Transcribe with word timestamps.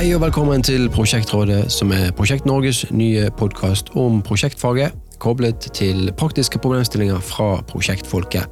Hei 0.00 0.14
og 0.16 0.22
velkommen 0.22 0.62
til 0.64 0.86
Prosjektrådet, 0.88 1.66
som 1.68 1.90
er 1.92 2.14
Prosjekt 2.16 2.46
Norges 2.48 2.86
nye 2.88 3.26
podkast 3.36 3.90
om 4.00 4.22
prosjektfaget, 4.24 4.94
koblet 5.20 5.66
til 5.76 6.08
praktiske 6.16 6.56
problemstillinger 6.64 7.20
fra 7.20 7.58
prosjektfolket. 7.68 8.48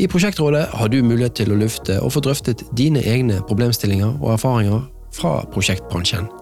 I 0.00 0.06
Prosjektrådet 0.08 0.62
har 0.72 0.88
du 0.88 1.02
mulighet 1.04 1.36
til 1.36 1.52
å 1.52 1.58
lufte 1.60 1.98
og 2.00 2.14
få 2.14 2.22
drøftet 2.24 2.64
dine 2.72 3.02
egne 3.04 3.42
problemstillinger 3.44 4.14
og 4.22 4.38
erfaringer 4.38 4.88
fra 5.18 5.34
prosjektbransjen. 5.52 6.32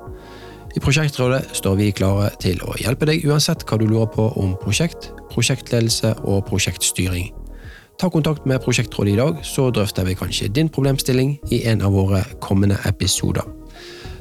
I 0.77 0.85
Prosjektrådet 0.87 1.43
står 1.59 1.83
vi 1.83 1.91
klare 1.91 2.31
til 2.39 2.63
å 2.63 2.79
hjelpe 2.79 3.11
deg 3.11 3.27
uansett 3.27 3.67
hva 3.67 3.83
du 3.83 3.89
lurer 3.91 4.15
på 4.15 4.29
om 4.39 4.55
prosjekt, 4.63 5.11
prosjektledelse 5.35 6.15
og 6.23 6.47
prosjektstyring. 6.47 7.33
Ta 7.99 8.15
kontakt 8.15 8.47
med 8.47 8.63
Prosjektrådet 8.63 9.19
i 9.19 9.21
dag, 9.25 9.43
så 9.43 9.67
drøfter 9.75 10.07
vi 10.07 10.15
kanskje 10.15 10.55
din 10.55 10.71
problemstilling 10.71 11.41
i 11.51 11.65
en 11.67 11.83
av 11.83 11.99
våre 11.99 12.23
kommende 12.39 12.79
episoder. 12.87 13.56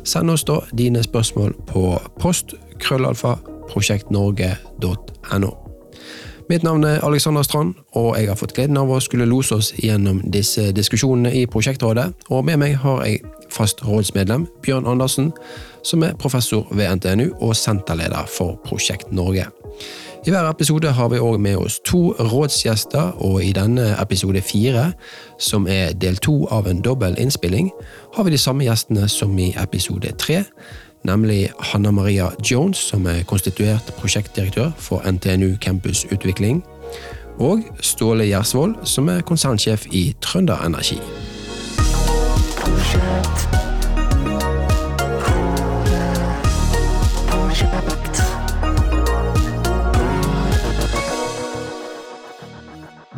Send 0.05 0.29
oss 0.29 0.45
da 0.45 0.59
dine 0.77 1.03
spørsmål 1.03 1.53
på 1.67 1.85
post 2.21 2.53
krøllalfa 2.79 3.35
prosjektnorge.no. 3.69 5.53
Mitt 6.49 6.63
navn 6.63 6.83
er 6.83 7.01
Alexander 7.01 7.41
Strand, 7.41 7.73
og 7.97 8.19
jeg 8.19 8.27
har 8.29 8.37
fått 8.37 8.53
gleden 8.53 8.77
av 8.77 8.91
å 8.93 8.99
skulle 9.01 9.25
lose 9.25 9.55
oss 9.57 9.71
gjennom 9.81 10.19
disse 10.29 10.67
diskusjonene 10.77 11.31
i 11.33 11.47
Prosjektrådet. 11.49 12.11
Og 12.29 12.45
med 12.45 12.59
meg 12.61 12.75
har 12.83 13.01
jeg 13.07 13.23
fast 13.49 13.81
rådsmedlem 13.81 14.45
Bjørn 14.61 14.85
Andersen, 14.85 15.31
som 15.81 16.05
er 16.05 16.13
professor 16.21 16.67
ved 16.69 16.99
NTNU 16.99 17.31
og 17.39 17.55
senterleder 17.57 18.29
for 18.29 18.59
Prosjekt 18.67 19.09
Norge. 19.09 19.47
I 20.25 20.31
hver 20.31 20.47
episode 20.49 20.89
har 20.89 21.09
vi 21.13 21.19
òg 21.21 21.35
med 21.37 21.59
oss 21.61 21.75
to 21.85 21.99
rådsgjester, 22.17 23.11
og 23.21 23.43
i 23.45 23.51
denne 23.53 23.91
episode 24.01 24.41
fire, 24.41 24.87
som 25.37 25.67
er 25.69 25.93
del 25.93 26.17
to 26.17 26.47
av 26.49 26.65
en 26.65 26.79
dobbel 26.81 27.13
innspilling, 27.21 27.69
har 28.15 28.25
vi 28.25 28.33
de 28.33 28.39
samme 28.41 28.65
gjestene 28.65 29.05
som 29.05 29.37
i 29.37 29.51
episode 29.61 30.09
tre, 30.17 30.39
nemlig 31.05 31.51
Hanna 31.59 31.91
Maria 31.93 32.31
Jones, 32.41 32.81
som 32.89 33.05
er 33.05 33.21
konstituert 33.29 33.93
prosjektdirektør 33.99 34.73
for 34.81 35.05
NTNU 35.05 35.59
Campus 35.61 36.07
Utvikling, 36.09 36.63
og 37.37 37.61
Ståle 37.85 38.25
Gjersvold, 38.25 38.79
som 38.83 39.13
er 39.13 39.21
konsernsjef 39.21 39.85
i 39.93 40.07
Trønder 40.25 40.65
Energi. 40.65 40.97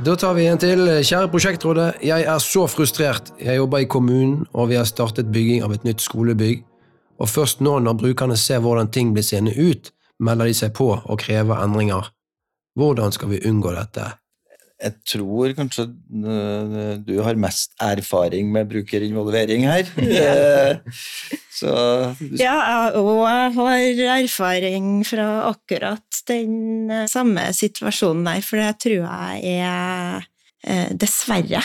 Da 0.07 0.13
tar 0.15 0.37
vi 0.37 0.45
en 0.47 0.55
til. 0.55 0.87
Kjære 1.03 1.27
prosjektrådet. 1.27 1.97
Jeg 2.07 2.23
er 2.31 2.39
så 2.39 2.61
frustrert. 2.71 3.33
Jeg 3.43 3.57
jobber 3.59 3.81
i 3.83 3.87
kommunen, 3.91 4.45
og 4.55 4.69
vi 4.69 4.77
har 4.79 4.85
startet 4.87 5.33
bygging 5.35 5.65
av 5.65 5.73
et 5.75 5.83
nytt 5.83 5.99
skolebygg. 5.99 6.61
Og 7.19 7.27
først 7.27 7.59
nå, 7.59 7.73
når 7.83 7.97
brukerne 7.99 8.37
ser 8.39 8.61
hvordan 8.63 8.87
ting 8.87 9.11
blir 9.11 9.25
seende 9.27 9.51
ut, 9.51 9.91
melder 10.23 10.47
de 10.47 10.53
seg 10.55 10.71
på 10.79 10.87
og 10.95 11.19
krever 11.19 11.59
endringer. 11.59 12.07
Hvordan 12.79 13.11
skal 13.11 13.33
vi 13.33 13.41
unngå 13.49 13.75
dette? 13.75 14.05
Jeg 14.77 14.93
tror 15.09 15.53
kanskje 15.57 15.87
øh, 15.89 16.97
du 17.01 17.15
har 17.25 17.39
mest 17.39 17.73
erfaring 17.81 18.51
med 18.53 18.69
brukerinvolvering 18.69 19.65
her. 19.65 19.89
Så 21.59 21.71
Ja, 22.37 22.57
jeg 22.93 23.53
har 23.55 24.21
erfaring 24.21 25.05
fra 25.07 25.49
akkurat 25.49 26.21
den 26.27 26.91
øh, 26.91 27.07
samme 27.09 27.53
situasjonen 27.53 28.25
der, 28.25 28.41
for 28.41 28.61
det 28.61 28.75
tror 28.83 29.07
jeg 29.07 29.41
er 29.57 30.27
Dessverre 30.99 31.61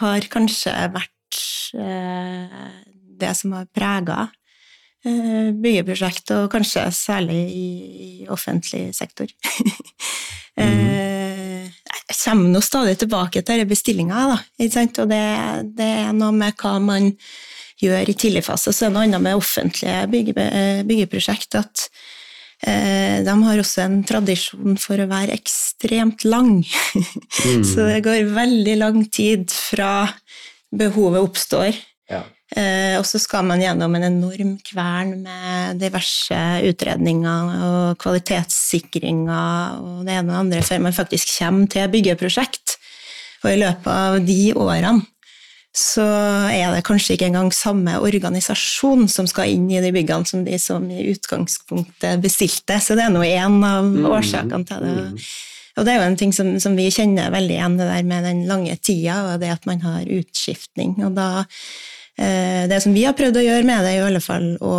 har 0.00 0.24
kanskje 0.28 0.72
vært 0.92 1.38
det 3.22 3.30
som 3.38 3.54
har 3.54 3.68
prega 3.72 4.26
Eh, 5.02 5.48
byggeprosjekt, 5.58 6.30
og 6.30 6.44
kanskje 6.52 6.84
særlig 6.94 7.40
i 7.50 8.26
offentlig 8.30 8.92
sektor. 8.94 9.26
mm. 10.58 10.92
Jeg 12.12 12.18
kommer 12.20 12.52
nå 12.52 12.60
stadig 12.64 12.98
tilbake 13.00 13.42
til 13.46 13.64
bestillinga, 13.68 14.24
da. 14.34 14.38
Og 14.62 15.08
det, 15.10 15.22
det, 15.78 15.90
er 16.04 16.12
noe 16.16 16.32
med 16.36 16.56
hva 16.60 16.76
man 16.82 17.12
gjør 17.82 18.10
i 18.12 18.14
tidligfase, 18.14 18.72
Så 18.72 18.86
er 18.86 18.90
det 18.90 18.96
noe 18.96 19.06
annet 19.08 19.24
med 19.24 19.38
offentlige 19.38 20.02
bygge, 20.12 20.34
eh, 20.44 20.82
byggeprosjekt 20.86 21.56
at 21.58 21.86
eh, 22.68 23.24
de 23.24 23.36
har 23.46 23.62
også 23.62 23.86
en 23.86 24.02
tradisjon 24.06 24.76
for 24.78 25.00
å 25.00 25.08
være 25.10 25.34
ekstremt 25.34 26.26
lang. 26.28 26.60
mm. 27.48 27.64
Så 27.64 27.88
det 27.88 28.04
går 28.04 28.28
veldig 28.36 28.76
lang 28.78 29.02
tid 29.10 29.48
fra 29.50 30.06
behovet 30.70 31.24
oppstår. 31.24 31.80
Ja 32.12 32.22
og 32.52 33.06
så 33.08 33.16
skal 33.22 33.46
man 33.48 33.62
gjennom 33.62 33.94
en 33.96 34.04
enorm 34.10 34.56
kvern 34.66 35.14
med 35.24 35.78
diverse 35.80 36.40
utredninger 36.68 37.52
og 37.64 38.02
kvalitetssikringer 38.02 39.78
og 39.78 40.02
det 40.04 40.18
ene 40.18 40.26
og 40.26 40.34
det 40.34 40.40
andre 40.42 40.66
før 40.66 40.82
man 40.84 40.96
faktisk 40.96 41.32
kommer 41.38 41.70
til 41.72 41.88
byggeprosjekt. 41.94 42.76
Og 43.42 43.54
i 43.54 43.60
løpet 43.62 43.88
av 43.88 44.18
de 44.26 44.42
årene 44.52 45.00
så 45.72 46.04
er 46.52 46.74
det 46.74 46.82
kanskje 46.84 47.14
ikke 47.16 47.30
engang 47.30 47.48
samme 47.56 47.94
organisasjon 48.04 49.06
som 49.08 49.28
skal 49.30 49.54
inn 49.54 49.70
i 49.72 49.80
de 49.80 49.88
byggene 49.94 50.28
som 50.28 50.42
de 50.44 50.58
som 50.60 50.84
i 50.92 51.06
utgangspunktet 51.14 52.20
bestilte, 52.20 52.76
så 52.76 52.92
det 52.98 53.06
er 53.06 53.14
nå 53.14 53.22
én 53.24 53.56
av 53.64 53.88
mm. 53.88 54.04
årsakene 54.10 54.68
til 54.68 54.84
det. 54.84 54.92
Mm. 55.06 55.16
Og 55.80 55.86
det 55.88 55.94
er 55.94 55.96
jo 55.96 56.10
en 56.10 56.18
ting 56.20 56.36
som, 56.36 56.52
som, 56.60 56.76
vi 56.76 56.90
kjenner 56.92 57.32
veldig 57.32 57.56
igjen, 57.56 57.78
det 57.80 57.88
der 57.88 58.04
med 58.04 58.28
den 58.28 58.44
lange 58.50 58.76
tida 58.84 59.22
og 59.30 59.40
det 59.40 59.54
at 59.54 59.64
man 59.64 59.80
har 59.80 60.04
utskiftning. 60.04 60.98
Og 61.06 61.16
da 61.16 61.30
Eh, 61.40 61.91
det 62.16 62.78
som 62.84 62.92
vi 62.92 63.06
har 63.06 63.16
prøvd 63.16 63.38
å 63.40 63.44
gjøre 63.46 63.64
med 63.66 63.86
det, 63.86 63.94
i 63.96 64.02
alle 64.04 64.20
fall 64.20 64.50
å 64.60 64.74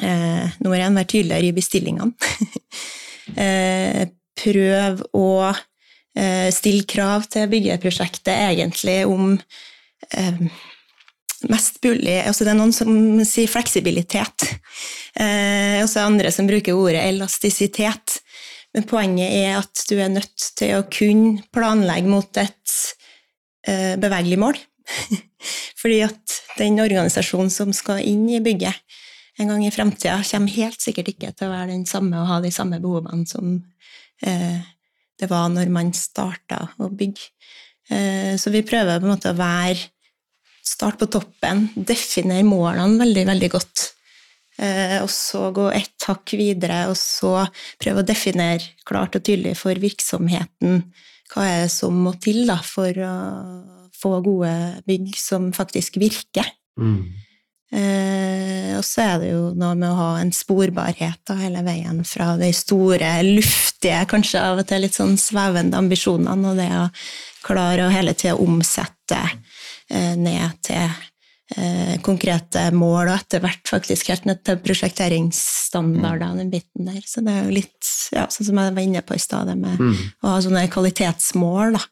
eh, 0.00 0.58
nummer 0.62 0.80
én 0.80 0.96
være 0.96 1.10
tydeligere 1.10 1.48
i 1.48 1.56
bestillingene. 1.56 2.12
eh, 3.44 4.02
prøv 4.42 5.02
å 5.18 5.30
eh, 5.52 6.48
stille 6.54 6.86
krav 6.88 7.26
til 7.32 7.50
byggeprosjektet 7.52 8.32
egentlig 8.32 9.02
om 9.08 9.34
eh, 9.36 10.44
mest 11.50 11.80
mulig 11.82 12.20
altså 12.22 12.46
Det 12.46 12.52
er 12.52 12.58
noen 12.60 12.74
som 12.74 12.92
sier 13.26 13.50
fleksibilitet, 13.50 14.46
eh, 15.18 15.80
og 15.82 15.88
så 15.90 15.98
er 15.98 16.02
det 16.02 16.08
andre 16.10 16.34
som 16.34 16.50
bruker 16.50 16.78
ordet 16.78 17.02
elastisitet. 17.08 18.20
Men 18.72 18.86
poenget 18.88 19.34
er 19.36 19.58
at 19.58 19.82
du 19.90 19.98
er 20.00 20.08
nødt 20.08 20.46
til 20.56 20.78
å 20.78 20.86
kunne 20.88 21.42
planlegge 21.52 22.08
mot 22.08 22.38
et 22.40 22.76
eh, 23.68 23.98
bevegelig 24.00 24.38
mål. 24.40 24.60
Fordi 25.80 26.02
at 26.06 26.36
den 26.58 26.80
organisasjonen 26.82 27.50
som 27.52 27.72
skal 27.76 28.02
inn 28.06 28.28
i 28.30 28.42
bygget 28.44 29.00
en 29.40 29.48
gang 29.48 29.64
i 29.64 29.72
framtida, 29.72 30.20
kommer 30.28 30.52
helt 30.52 30.82
sikkert 30.84 31.08
ikke 31.14 31.32
til 31.32 31.48
å 31.48 31.54
være 31.54 31.72
den 31.72 31.86
samme 31.88 32.20
og 32.20 32.28
ha 32.28 32.38
de 32.44 32.52
samme 32.52 32.78
behovene 32.82 33.24
som 33.28 33.54
eh, 34.26 34.60
det 35.18 35.28
var 35.30 35.48
når 35.52 35.72
man 35.72 35.92
starta 35.96 36.66
å 36.82 36.90
bygge. 36.92 37.30
Eh, 37.88 38.34
så 38.36 38.52
vi 38.52 38.64
prøver 38.66 39.00
på 39.00 39.08
en 39.08 39.14
måte 39.14 39.32
å 39.32 39.38
være 39.38 39.90
Start 40.62 40.94
på 41.00 41.08
toppen, 41.10 41.64
definere 41.74 42.44
målene 42.46 43.00
veldig, 43.00 43.24
veldig 43.26 43.48
godt. 43.50 43.80
Eh, 44.62 45.00
og 45.02 45.08
så 45.10 45.48
gå 45.50 45.64
ett 45.74 46.06
hakk 46.06 46.36
videre, 46.38 46.84
og 46.86 46.94
så 46.94 47.32
prøve 47.82 48.04
å 48.04 48.06
definere 48.06 48.68
klart 48.86 49.18
og 49.18 49.24
tydelig 49.26 49.56
for 49.58 49.74
virksomheten 49.82 50.84
hva 51.32 51.48
er 51.48 51.64
det 51.64 51.72
som 51.74 51.98
må 52.04 52.12
til 52.22 52.44
da, 52.46 52.60
for 52.62 52.94
å 52.94 53.12
få 54.02 54.18
gode 54.24 54.52
bygg 54.88 55.12
som 55.18 55.52
faktisk 55.56 56.00
virker. 56.02 56.48
Mm. 56.80 57.02
Eh, 57.72 58.72
og 58.76 58.84
så 58.84 59.04
er 59.06 59.20
det 59.22 59.28
jo 59.30 59.44
noe 59.56 59.76
med 59.78 59.88
å 59.88 59.96
ha 59.96 60.08
en 60.20 60.32
sporbarhet 60.36 61.22
da, 61.28 61.38
hele 61.40 61.62
veien 61.64 62.02
fra 62.04 62.34
de 62.40 62.50
store, 62.52 63.14
luftige, 63.24 64.02
kanskje 64.10 64.42
av 64.44 64.60
og 64.60 64.68
til 64.68 64.84
litt 64.84 64.98
sånn 64.98 65.16
svevende 65.20 65.80
ambisjonene, 65.80 66.52
og 66.52 66.60
det 66.60 66.68
å 66.76 66.90
klare 67.46 67.86
å 67.86 67.94
hele 67.94 68.12
tida 68.18 68.36
omsette 68.36 69.22
eh, 69.88 70.12
ned 70.20 70.60
til 70.66 70.84
konkrete 72.04 72.64
mål, 72.74 73.10
og 73.10 73.14
etter 73.16 73.42
hvert 73.44 73.68
faktisk 73.68 74.08
helt 74.12 74.24
ned 74.28 74.40
til 74.46 74.60
prosjekteringsstandarder, 74.62 76.36
den 76.38 76.52
biten 76.52 76.88
der. 76.88 77.00
Så 77.04 77.20
det 77.24 77.34
er 77.34 77.48
jo 77.48 77.56
litt 77.56 77.90
ja, 78.14 78.26
sånn 78.32 78.48
som 78.48 78.60
jeg 78.60 78.74
var 78.76 78.86
inne 78.86 79.02
på 79.04 79.16
i 79.16 79.22
stad, 79.22 79.50
med 79.58 79.80
mm. 79.80 79.96
å 80.22 80.34
ha 80.34 80.42
sånne 80.44 80.64
kvalitetsmål. 80.72 81.76
da. 81.76 81.82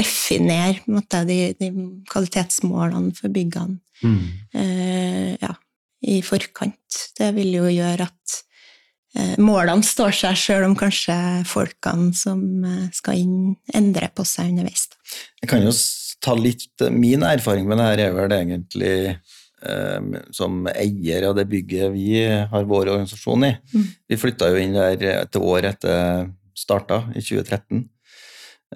Definere 0.00 0.84
måte, 0.90 1.24
de, 1.28 1.38
de 1.58 1.70
kvalitetsmålene 2.10 3.14
for 3.18 3.32
byggene 3.34 3.80
mm. 4.02 4.22
eh, 4.54 5.34
ja, 5.40 5.54
i 6.00 6.20
forkant. 6.26 7.00
Det 7.18 7.32
vil 7.36 7.52
jo 7.58 7.66
gjøre 7.70 8.06
at 8.08 8.38
eh, 9.16 9.36
målene 9.42 9.86
står 9.86 10.16
seg, 10.22 10.38
sjøl 10.38 10.68
om 10.68 10.76
kanskje 10.78 11.16
folkene 11.48 12.12
som 12.16 12.42
eh, 12.64 12.88
skal 12.96 13.20
inn, 13.20 13.54
endrer 13.74 14.12
på 14.14 14.26
seg 14.28 14.54
underveis. 14.54 14.88
Jeg 15.40 15.50
kan 15.50 15.64
jo 15.64 15.72
ta 16.20 16.34
litt 16.36 16.82
Min 16.92 17.22
erfaring 17.24 17.68
med 17.68 17.80
det 17.80 17.86
her 17.86 18.02
er 18.04 18.16
vel 18.16 18.34
egentlig 18.36 18.94
eh, 19.08 20.18
som 20.36 20.66
eier 20.72 21.28
av 21.30 21.38
det 21.38 21.46
bygget 21.48 21.94
vi 21.94 22.10
har 22.24 22.68
vår 22.68 22.92
organisasjon 22.96 23.48
i. 23.48 23.54
Mm. 23.72 23.86
Vi 24.12 24.20
flytta 24.20 24.50
jo 24.52 24.60
inn 24.60 24.76
der 24.76 25.06
et 25.14 25.40
år 25.40 25.70
etter 25.72 26.28
starta, 26.60 27.04
i 27.14 27.22
2013. 27.24 27.86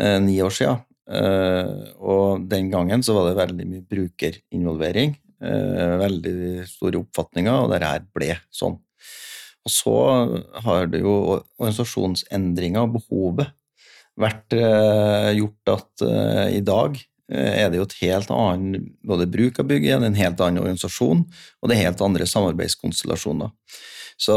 Eh, 0.00 0.20
ni 0.24 0.38
år 0.42 0.54
sia. 0.54 0.78
Eh, 1.10 1.72
og 2.00 2.46
den 2.48 2.70
gangen 2.72 3.04
så 3.04 3.16
var 3.16 3.28
det 3.28 3.40
veldig 3.42 3.68
mye 3.68 3.84
brukerinvolvering. 3.90 5.20
eh, 5.44 5.98
veldig 6.00 6.64
store 6.64 7.02
oppfatninger, 7.02 7.52
og 7.52 7.68
det 7.68 7.82
her 7.82 8.04
ble 8.16 8.30
sånn. 8.54 8.78
Og 9.64 9.72
så 9.72 9.96
har 10.64 10.86
det 10.86 11.00
jo 11.02 11.42
organisasjonsendringer 11.58 12.86
og 12.86 12.94
behovet 12.94 13.50
vært 14.20 14.54
eh, 14.56 15.30
gjort 15.38 15.72
at 15.74 16.04
eh, 16.06 16.56
i 16.58 16.62
dag 16.64 16.96
eh, 16.98 17.52
er 17.64 17.70
det 17.70 17.80
jo 17.80 17.86
et 17.88 17.96
helt 18.02 18.32
annet 18.34 18.90
både 19.06 19.28
bruk 19.30 19.60
av 19.60 19.70
bygget, 19.70 20.02
en 20.02 20.18
helt 20.18 20.42
annen 20.44 20.62
organisasjon, 20.62 21.24
og 21.24 21.70
det 21.70 21.76
er 21.76 21.88
helt 21.88 22.04
andre 22.04 22.28
samarbeidskonstellasjoner. 22.30 23.54
Så 24.20 24.36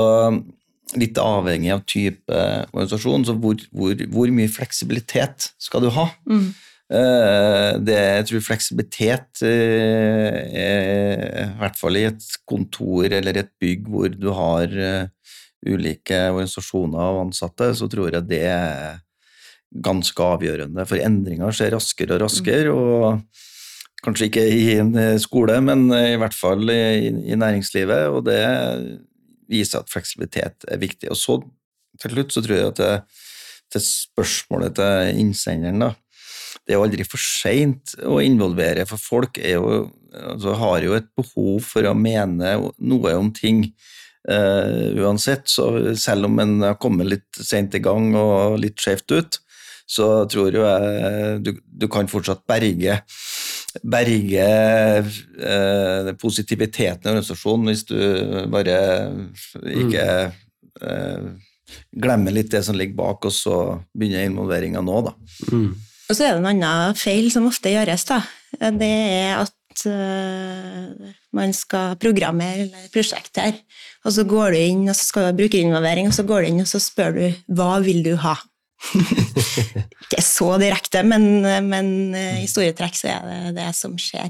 litt 0.97 1.19
avhengig 1.19 1.73
av 1.75 1.83
type 1.89 2.39
organisasjon, 2.71 3.27
så 3.27 3.35
hvor, 3.37 3.59
hvor, 3.75 3.99
hvor 4.13 4.31
mye 4.33 4.49
fleksibilitet 4.49 5.51
skal 5.61 5.83
du 5.83 5.91
ha? 5.93 6.07
Mm. 6.29 6.47
Det, 6.87 7.95
jeg 7.97 8.27
tror 8.29 8.43
fleksibilitet 8.45 9.41
er 9.43 11.41
i 11.43 11.57
hvert 11.59 11.75
fall 11.75 11.99
i 11.99 12.05
et 12.07 12.23
kontor 12.47 13.11
eller 13.11 13.41
et 13.41 13.51
bygg 13.59 13.89
hvor 13.91 14.15
du 14.15 14.29
har 14.31 14.71
ulike 15.67 16.21
organisasjoner 16.31 17.03
og 17.03 17.25
ansatte, 17.25 17.73
så 17.75 17.91
tror 17.91 18.15
jeg 18.15 18.29
det 18.31 18.39
er 18.47 19.03
ganske 19.71 20.23
avgjørende. 20.23 20.85
For 20.87 21.01
endringer 21.01 21.53
skjer 21.55 21.75
raskere 21.75 22.17
og 22.17 22.23
raskere. 22.25 22.73
og 22.73 24.03
Kanskje 24.05 24.29
ikke 24.29 24.45
i 24.53 24.77
en 24.77 24.93
skole, 25.19 25.57
men 25.65 25.87
i 25.91 26.17
hvert 26.21 26.35
fall 26.37 26.69
i, 26.69 27.09
i 27.33 27.37
næringslivet. 27.39 28.07
Og 28.13 28.25
det 28.27 28.41
viser 29.49 29.81
at 29.81 29.91
fleksibilitet 29.91 30.67
er 30.67 30.81
viktig. 30.81 31.09
Og 31.11 31.19
så 31.19 31.39
til 32.01 32.13
slutt 32.13 32.35
så 32.35 32.43
tror 32.45 32.59
jeg 32.59 32.73
at 32.73 32.81
det, 32.81 32.91
til 33.73 33.83
spørsmålet 33.83 34.77
til 34.77 35.23
innsenderen 35.23 35.81
da, 35.81 35.93
Det 36.63 36.73
er 36.73 36.79
jo 36.79 36.83
aldri 36.83 37.03
for 37.07 37.21
seint 37.21 37.93
å 38.03 38.17
involvere, 38.19 38.85
for 38.87 38.99
folk 38.99 39.37
jo, 39.39 39.87
altså, 40.11 40.55
har 40.59 40.83
jo 40.83 40.95
et 40.97 41.07
behov 41.15 41.61
for 41.63 41.87
å 41.87 41.93
mene 41.95 42.57
noe 42.77 43.15
om 43.19 43.31
ting 43.33 43.69
Uh, 44.27 44.91
uansett, 44.99 45.45
så 45.47 45.95
selv 45.95 46.27
om 46.27 46.33
en 46.43 46.57
har 46.59 46.73
kommet 46.83 47.07
litt 47.07 47.37
sent 47.39 47.77
i 47.77 47.79
gang 47.79 48.09
og 48.19 48.57
litt 48.59 48.81
skjevt 48.83 49.13
ut, 49.15 49.37
så 49.87 50.07
tror 50.27 50.51
jo 50.51 50.65
jeg 50.67 51.41
du, 51.45 51.53
du 51.63 51.87
kan 51.91 52.09
fortsatt 52.11 52.43
berge 52.49 52.99
berge 53.83 54.47
eh, 55.39 56.13
positiviteten 56.19 57.07
i 57.07 57.11
organisasjonen 57.11 57.71
hvis 57.71 57.83
du 57.87 57.99
bare 58.51 58.77
ikke 59.73 60.07
eh, 60.81 61.27
glemmer 61.91 62.35
litt 62.35 62.51
det 62.53 62.63
som 62.65 62.77
ligger 62.77 62.97
bak, 62.97 63.27
og 63.27 63.33
så 63.33 63.57
begynner 63.97 64.27
involveringa 64.27 64.81
nå, 64.83 65.01
da. 65.09 65.13
Mm. 65.51 65.69
Og 66.07 66.15
så 66.15 66.23
er 66.23 66.35
det 66.35 66.39
en 66.39 66.49
annen 66.53 66.97
feil 66.97 67.29
som 67.33 67.47
ofte 67.49 67.73
gjøres, 67.73 68.05
da. 68.07 68.21
Det 68.55 68.87
er 68.87 69.41
at 69.41 69.83
uh, 69.91 71.09
man 71.35 71.51
skal 71.55 71.97
programmere 71.99 72.67
eller 72.67 72.85
prosjektere, 72.93 73.65
og 74.05 74.15
så 74.15 74.23
går 74.27 74.55
du 74.55 74.61
inn 74.61 74.85
og 74.87 74.95
så 74.95 75.09
skal 75.09 75.25
du 75.25 75.31
ha 75.31 75.39
brukerinvolvering, 75.41 76.07
og 76.07 76.15
så 76.15 76.23
går 76.27 76.45
du 76.45 76.51
inn 76.53 76.63
og 76.63 76.71
så 76.71 76.81
spør 76.81 77.17
du 77.17 77.25
hva 77.59 77.73
vil 77.83 77.99
du 78.07 78.13
ha. 78.23 78.37
Ikke 80.07 80.21
så 80.23 80.53
direkte, 80.61 81.03
men, 81.07 81.41
men 81.67 81.89
uh, 82.15 82.37
i 82.43 82.49
store 82.49 82.75
trekk 82.77 82.99
så 82.99 83.09
er 83.15 83.25
det 83.27 83.55
det 83.57 83.71
som 83.77 83.97
skjer. 84.01 84.29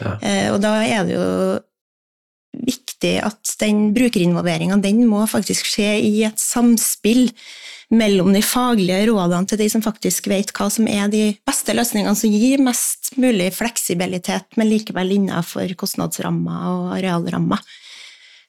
Ja. 0.00 0.16
Uh, 0.18 0.48
og 0.54 0.58
da 0.64 0.74
er 0.82 1.06
det 1.06 1.16
jo 1.16 1.28
viktig 2.54 3.14
at 3.24 3.54
den 3.60 3.88
brukerinvolveringa 3.96 4.78
den 4.82 5.04
må 5.10 5.24
faktisk 5.30 5.66
skje 5.68 5.94
i 6.04 6.16
et 6.26 6.40
samspill 6.40 7.28
mellom 7.94 8.32
de 8.34 8.40
faglige 8.44 9.08
rådene 9.10 9.48
til 9.48 9.60
de 9.60 9.68
som 9.70 9.82
faktisk 9.84 10.28
vet 10.30 10.52
hva 10.56 10.68
som 10.72 10.88
er 10.90 11.10
de 11.12 11.24
beste 11.46 11.74
løsningene 11.76 12.16
som 12.18 12.32
gir 12.32 12.62
mest 12.64 13.12
mulig 13.20 13.50
fleksibilitet, 13.54 14.48
men 14.58 14.70
likevel 14.70 15.12
innenfor 15.18 15.74
kostnadsrammer 15.78 16.70
og 16.70 16.94
arealrammer. 16.98 17.60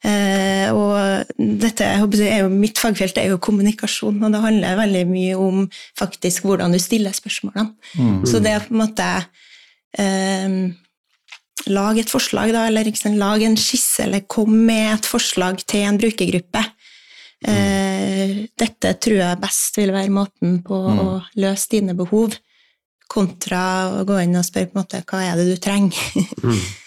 Eh, 0.06 0.70
og 0.70 1.34
dette 1.38 1.86
er 1.88 2.04
jo, 2.04 2.50
mitt 2.52 2.78
fagfelt 2.78 3.18
er 3.18 3.32
jo 3.32 3.42
kommunikasjon, 3.42 4.22
og 4.22 4.34
det 4.34 4.44
handler 4.44 4.80
veldig 4.80 5.04
mye 5.10 5.38
om 5.40 5.66
faktisk 5.98 6.46
hvordan 6.46 6.76
du 6.76 6.80
stiller 6.82 7.16
spørsmålene. 7.16 7.72
Mm. 7.98 8.20
Så 8.30 8.42
det 8.44 8.54
er 8.54 8.66
på 8.66 8.76
en 8.76 8.84
måte 8.84 9.12
eh, 10.00 10.58
Lag 11.72 11.98
et 11.98 12.12
forslag, 12.12 12.52
da, 12.54 12.68
eller 12.68 12.86
liksom, 12.86 13.16
lag 13.18 13.42
en 13.42 13.56
skisse, 13.58 14.04
eller 14.04 14.28
kom 14.30 14.52
med 14.68 15.00
et 15.00 15.08
forslag 15.10 15.64
til 15.66 15.88
en 15.88 15.98
brukergruppe. 15.98 16.62
Eh, 17.42 18.44
dette 18.54 18.92
tror 19.02 19.18
jeg 19.18 19.40
best 19.42 19.80
vil 19.80 19.96
være 19.96 20.14
måten 20.14 20.60
på 20.68 20.78
mm. 20.86 21.00
å 21.02 21.08
løse 21.42 21.72
dine 21.72 21.96
behov, 21.98 22.38
kontra 23.10 23.64
å 24.02 24.06
gå 24.06 24.20
inn 24.28 24.38
og 24.38 24.46
spørre 24.46 24.70
på 24.70 24.78
en 24.78 24.84
måte 24.84 25.02
hva 25.10 25.24
er 25.26 25.42
det 25.42 25.48
du 25.50 25.58
trenger. 25.64 26.30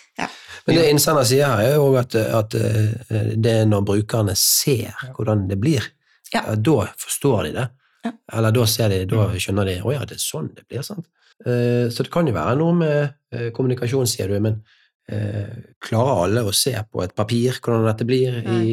mm. 0.69 0.75
Men 0.75 0.81
det 0.83 0.91
innsender 0.93 1.29
sier 1.29 1.49
her, 1.49 1.65
er 1.65 1.77
jo 1.79 1.89
at, 1.99 2.15
at, 2.15 2.55
eh, 2.55 3.31
det 3.35 3.55
er 3.63 3.69
når 3.69 3.87
brukerne 3.89 4.35
ser 4.39 4.97
hvordan 5.17 5.47
det 5.49 5.59
blir, 5.61 5.85
ja. 6.35 6.45
da 6.55 6.79
forstår 7.01 7.49
de 7.49 7.55
det. 7.57 7.69
Ja. 8.05 8.13
Eller 8.39 8.55
da, 8.55 8.67
de, 8.93 8.99
da 9.11 9.29
skjønner 9.41 9.69
de 9.69 9.79
å 9.83 9.95
ja, 9.95 10.05
det 10.07 10.19
er 10.19 10.23
sånn 10.23 10.53
det 10.55 10.67
blir. 10.69 10.85
sant? 10.87 11.09
Eh, 11.45 11.89
så 11.91 12.05
det 12.05 12.13
kan 12.15 12.29
jo 12.29 12.37
være 12.37 12.59
noe 12.61 12.77
med 12.77 13.53
kommunikasjon, 13.57 14.09
sier 14.09 14.31
du, 14.31 14.39
men 14.45 14.61
klarer 15.09 16.27
alle 16.27 16.43
å 16.45 16.51
se 16.53 16.75
på 16.85 17.01
et 17.01 17.15
papir 17.17 17.57
hvordan 17.65 17.87
dette 17.87 18.05
blir 18.05 18.35
i 18.53 18.73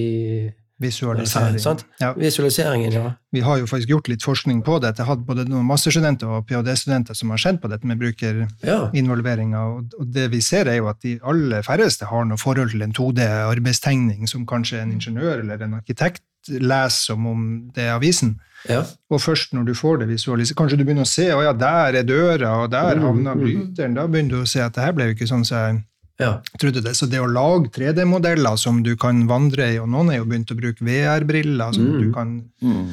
Visualisering. 0.82 1.60
Sant? 1.60 1.86
Ja. 2.02 2.10
Visualiseringen, 2.20 2.92
ja. 2.92 3.14
Vi 3.32 3.40
har 3.46 3.62
jo 3.62 3.68
faktisk 3.70 3.94
gjort 3.94 4.10
litt 4.12 4.24
forskning 4.24 4.60
på 4.66 4.76
dette. 4.84 5.00
Jeg 5.00 5.08
har 5.08 5.16
hatt 5.16 5.24
både 5.28 5.46
noen 5.48 5.64
masterstudenter 5.70 6.28
og 6.28 6.50
ph.d.-studenter 6.50 7.16
som 7.16 7.32
har 7.32 7.40
sett 7.40 7.62
på 7.64 7.72
dette 7.72 7.88
med 7.88 8.02
brukerinvolveringa. 8.02 9.62
Ja. 9.62 10.02
Og 10.02 10.10
det 10.18 10.28
vi 10.34 10.42
ser, 10.44 10.68
er 10.68 10.82
jo 10.82 10.90
at 10.92 11.00
de 11.06 11.16
aller 11.24 11.64
færreste 11.64 12.10
har 12.12 12.28
noe 12.28 12.40
forhold 12.42 12.76
til 12.76 12.84
en 12.84 12.96
2D-arbeidstegning 12.96 14.28
som 14.28 14.44
kanskje 14.50 14.84
en 14.84 14.92
ingeniør 14.98 15.46
eller 15.46 15.64
en 15.64 15.80
arkitekt 15.80 16.26
leser 16.52 17.14
som 17.14 17.26
om 17.28 17.48
det 17.74 17.88
er 17.88 17.96
avisen. 17.96 18.36
Ja. 18.70 18.84
Og 19.10 19.22
først 19.22 19.54
når 19.54 19.64
du 19.70 19.74
får 19.78 20.04
det 20.04 20.12
visualisert, 20.12 20.58
kanskje 20.58 20.78
du 20.82 20.84
begynner 20.84 21.08
å 21.08 21.10
se 21.10 21.30
å 21.34 21.42
ja, 21.46 21.54
der 21.56 22.02
er 22.02 22.08
døra, 22.08 22.56
og 22.64 22.72
der 22.74 22.98
mm, 22.98 23.08
havna 23.08 23.36
mm, 23.36 23.44
bryteren. 23.44 23.98
Da 23.98 24.08
begynner 24.10 24.36
du 24.36 24.44
å 24.44 24.50
se 24.50 24.64
at 24.66 24.76
det 24.76 24.84
her 24.84 24.96
ble 24.98 25.10
jo 25.10 25.16
ikke 25.16 25.30
sånn 25.30 25.46
som 25.48 25.62
jeg 25.62 25.84
ja. 26.22 26.32
du 26.60 26.82
det. 26.82 26.94
Så 26.98 27.10
det 27.12 27.22
å 27.22 27.28
lage 27.30 27.72
3D-modeller 27.76 28.60
som 28.60 28.82
du 28.86 28.94
kan 29.00 29.26
vandre 29.30 29.72
i, 29.74 29.80
og 29.82 29.90
noen 29.92 30.14
er 30.14 30.22
jo 30.22 30.30
begynt 30.30 30.54
å 30.54 30.60
bruke 30.60 30.86
VR-briller 30.86 31.76
som 31.76 31.90
mm. 31.90 31.98
du 32.02 32.08
kan 32.16 32.38
mm. 32.62 32.86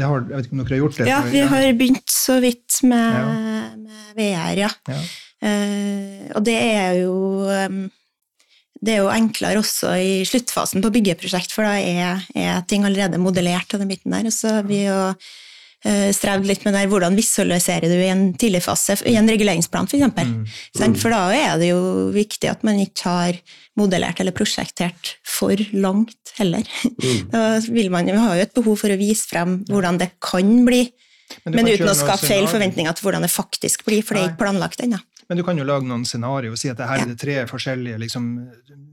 har, 0.00 0.24
Jeg 0.30 0.36
vet 0.36 0.48
ikke 0.48 0.56
om 0.56 0.62
dere 0.62 0.76
har 0.76 0.82
gjort 0.84 1.00
det? 1.00 1.10
Ja, 1.10 1.20
vi 1.28 1.44
har 1.52 1.68
begynt 1.80 2.14
så 2.14 2.38
vidt 2.44 2.80
med, 2.86 3.18
ja. 3.18 3.68
med 3.82 4.16
VR, 4.20 4.64
ja. 4.66 4.72
ja. 4.94 5.02
Uh, 5.44 6.30
og 6.38 6.44
det 6.46 6.56
er 6.56 7.02
jo 7.02 7.14
um, 7.44 7.84
det 8.84 8.94
er 8.94 9.00
jo 9.00 9.12
enklere 9.12 9.60
også 9.60 9.94
i 10.00 10.12
sluttfasen 10.28 10.84
på 10.84 10.92
byggeprosjekt, 10.92 11.52
for 11.54 11.64
da 11.64 11.76
er, 11.80 12.24
er 12.36 12.64
ting 12.68 12.84
allerede 12.84 13.20
modellert. 13.20 13.72
av 13.72 13.80
den 13.80 13.90
biten 13.90 14.12
der, 14.12 14.28
og 14.28 14.34
så 14.34 14.58
vi 14.66 14.84
jo 14.84 14.98
strevd 15.84 16.46
litt 16.48 16.62
med 16.64 16.72
der, 16.76 16.88
hvordan 16.88 17.16
visualiserer 17.18 17.90
du 17.92 17.98
i 17.98 18.08
en 18.08 18.30
tidlig 18.40 18.62
fase, 18.64 18.96
i 19.04 19.18
en 19.20 19.28
reguleringsplan 19.28 19.88
f.eks. 19.90 20.06
Mm. 20.16 20.46
mm. 20.46 20.96
For 21.00 21.12
da 21.12 21.22
er 21.36 21.58
det 21.60 21.68
jo 21.74 21.82
viktig 22.14 22.48
at 22.48 22.64
man 22.64 22.80
ikke 22.80 23.10
har 23.10 23.40
modellert 23.76 24.22
eller 24.22 24.32
prosjektert 24.36 25.16
for 25.28 25.60
langt 25.76 26.34
heller. 26.38 26.64
Mm. 26.82 27.24
Da 27.34 27.46
vil 27.68 27.90
man 27.92 28.08
jo 28.08 28.16
ha 28.22 28.36
jo 28.38 28.46
et 28.46 28.54
behov 28.56 28.80
for 28.80 28.94
å 28.94 29.00
vise 29.00 29.28
frem 29.28 29.58
hvordan 29.68 30.00
det 30.00 30.14
kan 30.24 30.54
bli, 30.66 30.86
men, 31.44 31.56
men 31.56 31.72
uten 31.72 31.90
å 31.90 31.96
skape 31.96 32.28
feil 32.28 32.46
forventninger 32.48 32.96
til 32.96 33.06
hvordan 33.06 33.24
det 33.24 33.32
faktisk 33.32 33.84
blir, 33.86 34.04
for 34.04 34.16
det 34.16 34.22
er 34.22 34.32
ikke 34.32 34.44
planlagt 34.44 34.84
ennå. 34.84 35.00
Men 35.28 35.40
du 35.40 35.44
kan 35.46 35.56
jo 35.56 35.64
lage 35.64 35.88
noen 35.88 36.04
scenarioer 36.04 36.52
og 36.52 36.60
si 36.60 36.68
at 36.68 36.80
her 36.84 37.04
er 37.04 37.08
det 37.08 37.16
tre 37.20 37.36
forskjellige 37.48 38.00
liksom, 38.02 38.26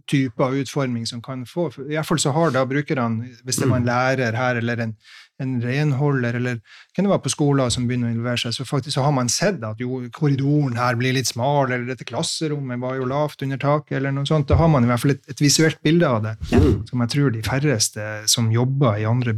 typer 0.09 0.55
utforming 0.61 1.03
som 1.09 1.19
kan 1.23 1.43
få 1.47 1.67
I 1.83 1.97
hvert 1.97 2.07
fall 2.07 2.21
så 2.23 2.31
har 2.35 2.53
da 2.55 2.63
brukerne, 2.67 3.33
hvis 3.43 3.59
det 3.59 3.67
var 3.67 3.81
en 3.81 3.89
lærer 3.89 4.37
her 4.39 4.61
eller 4.61 4.85
en, 4.85 4.93
en 5.41 5.55
renholder, 5.63 6.35
eller 6.37 6.59
kan 6.95 7.05
det 7.05 7.11
være 7.11 7.23
på 7.25 7.33
skoler 7.33 7.71
som 7.73 7.87
begynner 7.89 8.11
å 8.11 8.13
involvere 8.13 8.43
seg, 8.43 8.55
så 8.55 8.65
faktisk 8.67 8.97
så 8.97 9.05
har 9.05 9.15
man 9.15 9.31
sett 9.31 9.63
at 9.65 9.81
jo, 9.81 10.03
korridoren 10.13 10.77
her 10.77 10.97
blir 10.99 11.15
litt 11.17 11.31
smal, 11.31 11.71
eller 11.71 11.87
dette 11.89 12.07
klasserommet 12.07 12.81
var 12.81 12.99
jo 12.99 13.09
lavt 13.09 13.41
under 13.45 13.61
taket, 13.61 13.97
eller 13.97 14.13
noe 14.15 14.29
sånt. 14.29 14.49
Da 14.51 14.59
har 14.59 14.71
man 14.71 14.85
i 14.85 14.91
hvert 14.91 15.03
fall 15.03 15.15
et, 15.15 15.23
et 15.31 15.43
visuelt 15.43 15.81
bilde 15.85 16.09
av 16.09 16.21
det, 16.27 16.35
mm. 16.51 16.71
som 16.89 17.05
jeg 17.05 17.13
tror 17.15 17.35
de 17.35 17.45
færreste 17.45 18.09
som 18.31 18.51
jobber 18.53 19.01
i 19.01 19.07
andre 19.09 19.37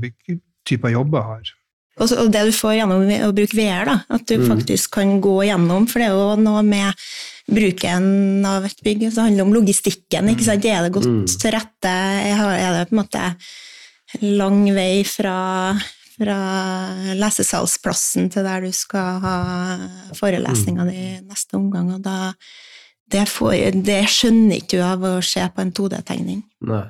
typer 0.67 0.95
jobber, 0.95 1.27
har. 1.33 1.53
Og, 2.01 2.09
det 2.33 2.41
du 2.47 2.55
får 2.55 2.79
gjennom 2.79 3.03
å 3.27 3.33
bruke 3.37 3.57
VR, 3.57 3.85
da, 3.85 3.97
at 4.15 4.25
du 4.29 4.39
mm. 4.41 4.47
faktisk 4.49 4.95
kan 4.97 5.19
gå 5.21 5.35
gjennom, 5.45 5.85
for 5.89 6.01
det 6.01 6.09
er 6.09 6.15
jo 6.17 6.39
noe 6.41 6.63
med 6.65 7.05
bruken 7.53 8.45
av 8.47 8.63
et 8.65 8.79
bygg 8.85 9.01
Det 9.09 9.19
handler 9.19 9.45
om 9.45 9.53
logistikken. 9.53 10.31
ikke 10.31 10.47
sant? 10.47 10.65
Er 10.65 10.85
det 10.85 10.93
godt 10.95 11.09
mm. 11.11 11.27
til 11.27 11.53
rette? 11.53 11.91
Er 11.91 12.79
det 12.79 12.87
på 12.89 12.95
en 12.95 13.01
måte 13.03 13.27
lang 14.21 14.65
vei 14.75 15.03
fra, 15.07 15.73
fra 16.17 16.37
lesesalsplassen 17.17 18.29
til 18.33 18.45
der 18.45 18.67
du 18.67 18.71
skal 18.75 19.21
ha 19.23 19.37
forelesninga 20.17 20.87
di 20.89 21.05
neste 21.23 21.57
omgang? 21.57 21.93
og 21.95 22.03
da 22.05 22.33
det, 23.13 23.27
får, 23.29 23.81
det 23.85 24.03
skjønner 24.09 24.61
ikke 24.61 24.79
du 24.79 24.85
av 24.85 25.03
å 25.05 25.17
se 25.21 25.43
på 25.53 25.61
en 25.61 25.73
2D-tegning. 25.75 26.41
Nei. 26.65 26.85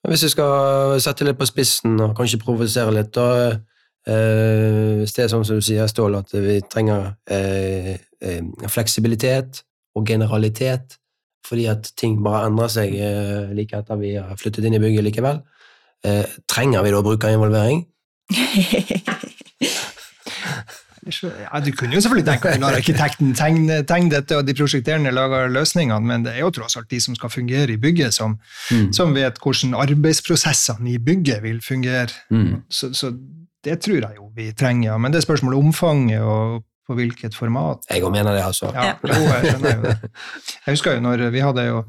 Men 0.00 0.12
hvis 0.12 0.28
vi 0.28 0.32
skal 0.32 1.00
sette 1.02 1.26
litt 1.26 1.38
på 1.40 1.48
spissen 1.48 1.98
og 2.00 2.14
kanskje 2.16 2.38
provosere 2.40 2.94
litt, 2.94 3.10
da 3.16 3.58
Eh, 4.08 5.00
hvis 5.00 5.12
det 5.12 5.26
er 5.26 5.32
sånn 5.32 5.44
som 5.44 5.58
du 5.58 5.64
sier, 5.64 5.88
Stål, 5.90 6.16
at 6.22 6.32
vi 6.32 6.56
trenger 6.72 7.12
eh, 7.30 7.98
eh, 8.24 8.68
fleksibilitet 8.72 9.62
og 9.98 10.08
generalitet, 10.08 10.96
fordi 11.46 11.66
at 11.72 11.90
ting 12.00 12.18
bare 12.24 12.46
endrer 12.48 12.72
seg 12.72 12.94
eh, 12.96 13.52
like 13.56 13.76
etter 13.76 14.00
vi 14.00 14.14
har 14.16 14.38
flyttet 14.40 14.64
inn 14.64 14.78
i 14.78 14.82
bygget 14.82 15.06
likevel. 15.08 15.42
Eh, 16.04 16.24
trenger 16.48 16.82
vi 16.82 16.94
da 16.94 17.02
brukerinvolvering? 17.02 17.84
Ja, 21.10 21.60
du 21.64 21.70
kunne 21.72 21.96
jo 21.96 22.00
selvfølgelig 22.00 22.26
tenke 22.28 22.50
at 22.52 22.62
arkitekten 22.76 23.32
tegne, 23.34 23.80
tegne, 23.88 24.10
dette, 24.12 24.36
og 24.36 24.46
de 24.46 24.54
prosjekterende 24.54 25.10
lager 25.10 25.48
løsningene, 25.48 26.06
men 26.06 26.26
det 26.26 26.34
er 26.34 26.44
jo 26.44 26.50
tross 26.54 26.76
alt 26.76 26.90
de 26.90 27.00
som 27.00 27.16
skal 27.16 27.32
fungere 27.32 27.72
i 27.72 27.78
bygget, 27.80 28.14
som, 28.14 28.36
mm. 28.70 28.92
som 28.92 29.14
vet 29.16 29.40
hvordan 29.42 29.74
arbeidsprosessene 29.74 30.92
i 30.92 30.98
bygget 30.98 31.42
vil 31.42 31.62
fungere. 31.64 32.12
Mm. 32.30 32.62
Så, 32.70 32.92
så, 32.94 33.12
det 33.64 33.80
tror 33.80 33.96
jeg 33.96 34.16
jo 34.16 34.30
vi 34.36 34.52
trenger. 34.52 34.98
Men 34.98 35.12
det 35.12 35.20
er 35.20 35.26
spørsmålet 35.26 35.58
om 35.58 35.66
omfanget 35.66 36.20
og 36.20 36.62
på 36.90 36.96
hvilket 36.98 37.36
format. 37.38 37.84
Jeg 37.86 38.02
òg 38.02 38.10
mener 38.10 38.34
det, 38.34 38.42
altså. 38.42 38.72
Ja, 38.74 38.96
jo, 38.98 39.18
jeg 39.28 39.52
skjønner 39.52 39.76
jo 39.76 39.84
det. 39.84 40.10
Jeg 40.66 40.74
husker 40.74 40.96
jo 40.96 41.02
når 41.04 41.22
vi 41.30 41.42
hadde 41.44 41.66
jo 41.68 41.82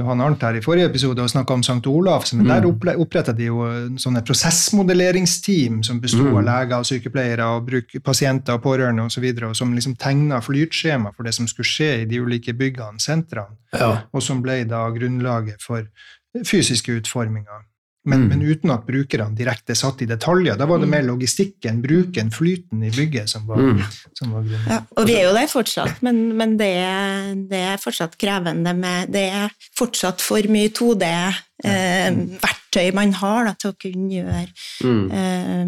Johan 0.00 0.22
Arnt 0.24 0.42
her 0.42 0.58
i 0.58 0.62
forrige 0.64 0.88
episode 0.90 1.22
og 1.22 1.30
snakka 1.30 1.54
om 1.54 1.62
St. 1.62 1.78
Olavs, 1.86 2.34
men 2.34 2.50
der 2.50 2.66
mm. 2.66 2.90
oppretta 3.04 3.34
de 3.36 3.46
jo 3.46 3.68
sånne 4.02 4.24
prosessmodelleringsteam 4.26 5.80
som 5.86 6.02
besto 6.02 6.24
mm. 6.26 6.40
av 6.40 6.46
leger 6.50 6.82
og 6.82 6.90
sykepleiere 6.90 7.48
og 7.54 7.70
bruk, 7.70 7.96
pasienter 8.04 8.58
og 8.58 8.64
pårørende 8.66 9.06
osv., 9.06 9.30
som 9.54 9.74
liksom 9.76 9.94
tegna 10.00 10.42
flytskjema 10.42 11.14
for 11.14 11.28
det 11.28 11.36
som 11.38 11.48
skulle 11.50 11.70
skje 11.70 11.92
i 12.02 12.10
de 12.10 12.22
ulike 12.24 12.56
byggene, 12.58 12.98
sentrene, 13.02 13.58
ja. 13.72 13.94
og 14.10 14.24
som 14.24 14.42
ble 14.42 14.64
da 14.68 14.88
grunnlaget 14.94 15.62
for 15.62 15.86
fysiske 16.46 16.98
utforminger. 16.98 17.67
Men, 18.08 18.24
mm. 18.24 18.28
men, 18.32 18.40
uten 18.48 18.70
at 18.72 18.86
brukerne 18.86 19.36
direkte 19.36 19.74
satt 19.76 20.02
i 20.02 20.06
detaljer. 20.08 20.56
Da 20.58 20.66
var 20.68 20.78
det 20.80 20.86
mm. 20.88 20.94
mer 20.96 21.04
logistikken, 21.06 21.82
bruken, 21.84 22.30
flyten 22.32 22.82
i 22.86 22.90
bygget 22.94 23.28
som 23.30 23.46
var, 23.48 23.56
mm. 23.60 23.82
som 24.18 24.26
var 24.36 24.42
grunnen. 24.46 24.70
Ja, 24.70 24.78
og 24.96 25.02
vi 25.08 25.14
er 25.18 25.24
jo 25.28 25.34
der 25.36 25.48
fortsatt, 25.52 25.96
men, 26.06 26.16
men 26.38 26.50
det, 26.60 26.72
er, 26.80 27.34
det, 27.50 27.60
er, 27.74 27.78
fortsatt 27.82 28.12
krevende 28.20 28.72
med 28.78 28.98
Det 29.12 29.26
er 29.42 29.48
fortsatt 29.78 30.18
for 30.24 30.42
mye 30.52 30.70
2D-verktøy 30.78 32.86
eh, 32.86 32.96
man 32.96 33.10
har 33.20 33.40
da, 33.50 33.54
til 33.60 33.68
å 33.74 33.78
kunne 33.84 34.10
gjøre 34.16 34.46
mm. 34.84 35.06
eh, 35.20 35.66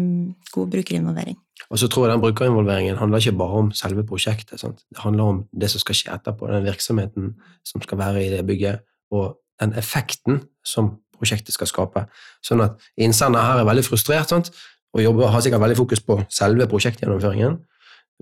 god 0.55 0.67
brukerinvolvering. 0.75 1.37
Og 1.71 1.79
så 1.79 1.87
tror 1.87 2.03
jeg 2.07 2.13
den 2.15 2.23
Brukerinvolveringen 2.25 2.97
handler 2.99 3.17
ikke 3.21 3.37
bare 3.39 3.55
om 3.63 3.69
selve 3.75 4.03
prosjektet. 4.07 4.59
Sant? 4.59 4.79
Det 4.91 4.99
handler 5.05 5.23
om 5.23 5.37
det 5.55 5.69
som 5.71 5.79
skal 5.83 5.95
skje 5.95 6.11
etterpå, 6.17 6.43
den 6.51 6.67
virksomheten 6.67 7.23
som 7.67 7.77
skal 7.85 7.97
være 8.01 8.19
i 8.25 8.31
det 8.33 8.43
bygget, 8.47 8.77
og 9.15 9.25
den 9.61 9.71
effekten 9.79 10.35
som 10.65 10.85
prosjektet 11.21 11.55
skal 11.55 11.69
skape. 11.69 12.05
Sånn 12.45 12.65
at 12.65 12.91
innsender 12.99 13.45
her 13.45 13.61
er 13.61 13.69
veldig 13.69 13.87
frustrert 13.87 14.33
sant? 14.33 14.51
og 14.91 15.03
jobber, 15.03 15.29
har 15.31 15.43
sikkert 15.43 15.63
veldig 15.63 15.79
fokus 15.79 16.03
på 16.03 16.19
selve 16.31 16.67
prosjektgjennomføringen, 16.71 17.57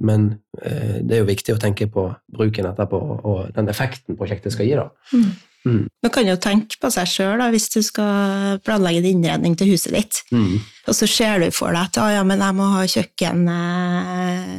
men 0.06 0.26
eh, 0.62 1.00
det 1.04 1.18
er 1.18 1.24
jo 1.24 1.30
viktig 1.30 1.56
å 1.56 1.62
tenke 1.62 1.90
på 1.92 2.06
bruken 2.32 2.70
etterpå 2.70 3.00
og 3.18 3.40
den 3.56 3.72
effekten 3.72 4.18
prosjektet 4.20 4.54
skal 4.56 4.70
gi. 4.70 4.76
da. 4.78 4.90
Mm. 5.14 5.32
Mm. 5.68 5.82
Man 6.06 6.12
kan 6.16 6.30
jo 6.30 6.38
tenke 6.40 6.78
på 6.80 6.88
seg 6.94 7.10
sjøl 7.12 7.42
hvis 7.52 7.68
du 7.74 7.82
skal 7.84 8.62
planlegge 8.64 9.02
en 9.02 9.10
innredning 9.10 9.58
til 9.60 9.74
huset 9.74 9.92
ditt, 9.98 10.22
mm. 10.32 10.60
og 10.88 10.96
så 10.96 11.10
ser 11.10 11.44
du 11.44 11.50
for 11.52 11.76
deg 11.76 11.90
at 11.90 12.16
ja, 12.16 12.24
men 12.24 12.46
jeg 12.46 12.56
må 12.56 12.70
ha 12.78 12.86
kjøkken 12.88 13.44
eh, 13.52 14.54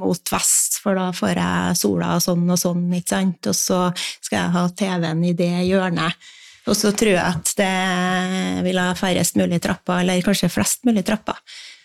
mot 0.00 0.32
vest, 0.32 0.80
for 0.82 0.96
da 0.96 1.10
får 1.14 1.36
jeg 1.36 1.78
sola 1.84 2.16
sånn 2.24 2.48
og 2.48 2.58
sånn, 2.58 2.88
ikke 2.96 3.12
sant, 3.12 3.52
og 3.52 3.56
så 3.56 3.80
skal 4.24 4.38
jeg 4.40 4.54
ha 4.56 4.66
TV-en 4.80 5.24
i 5.28 5.36
det 5.36 5.52
hjørnet. 5.68 6.30
Og 6.70 6.78
så 6.78 6.92
tror 6.94 7.16
jeg 7.16 7.24
at 7.24 7.50
det 7.58 8.62
vil 8.62 8.78
ha 8.78 8.92
færrest 8.98 9.38
mulig 9.40 9.58
trapper, 9.62 10.04
eller 10.04 10.22
kanskje 10.22 10.52
flest 10.52 10.86
mulig 10.86 11.02
trapper. 11.06 11.38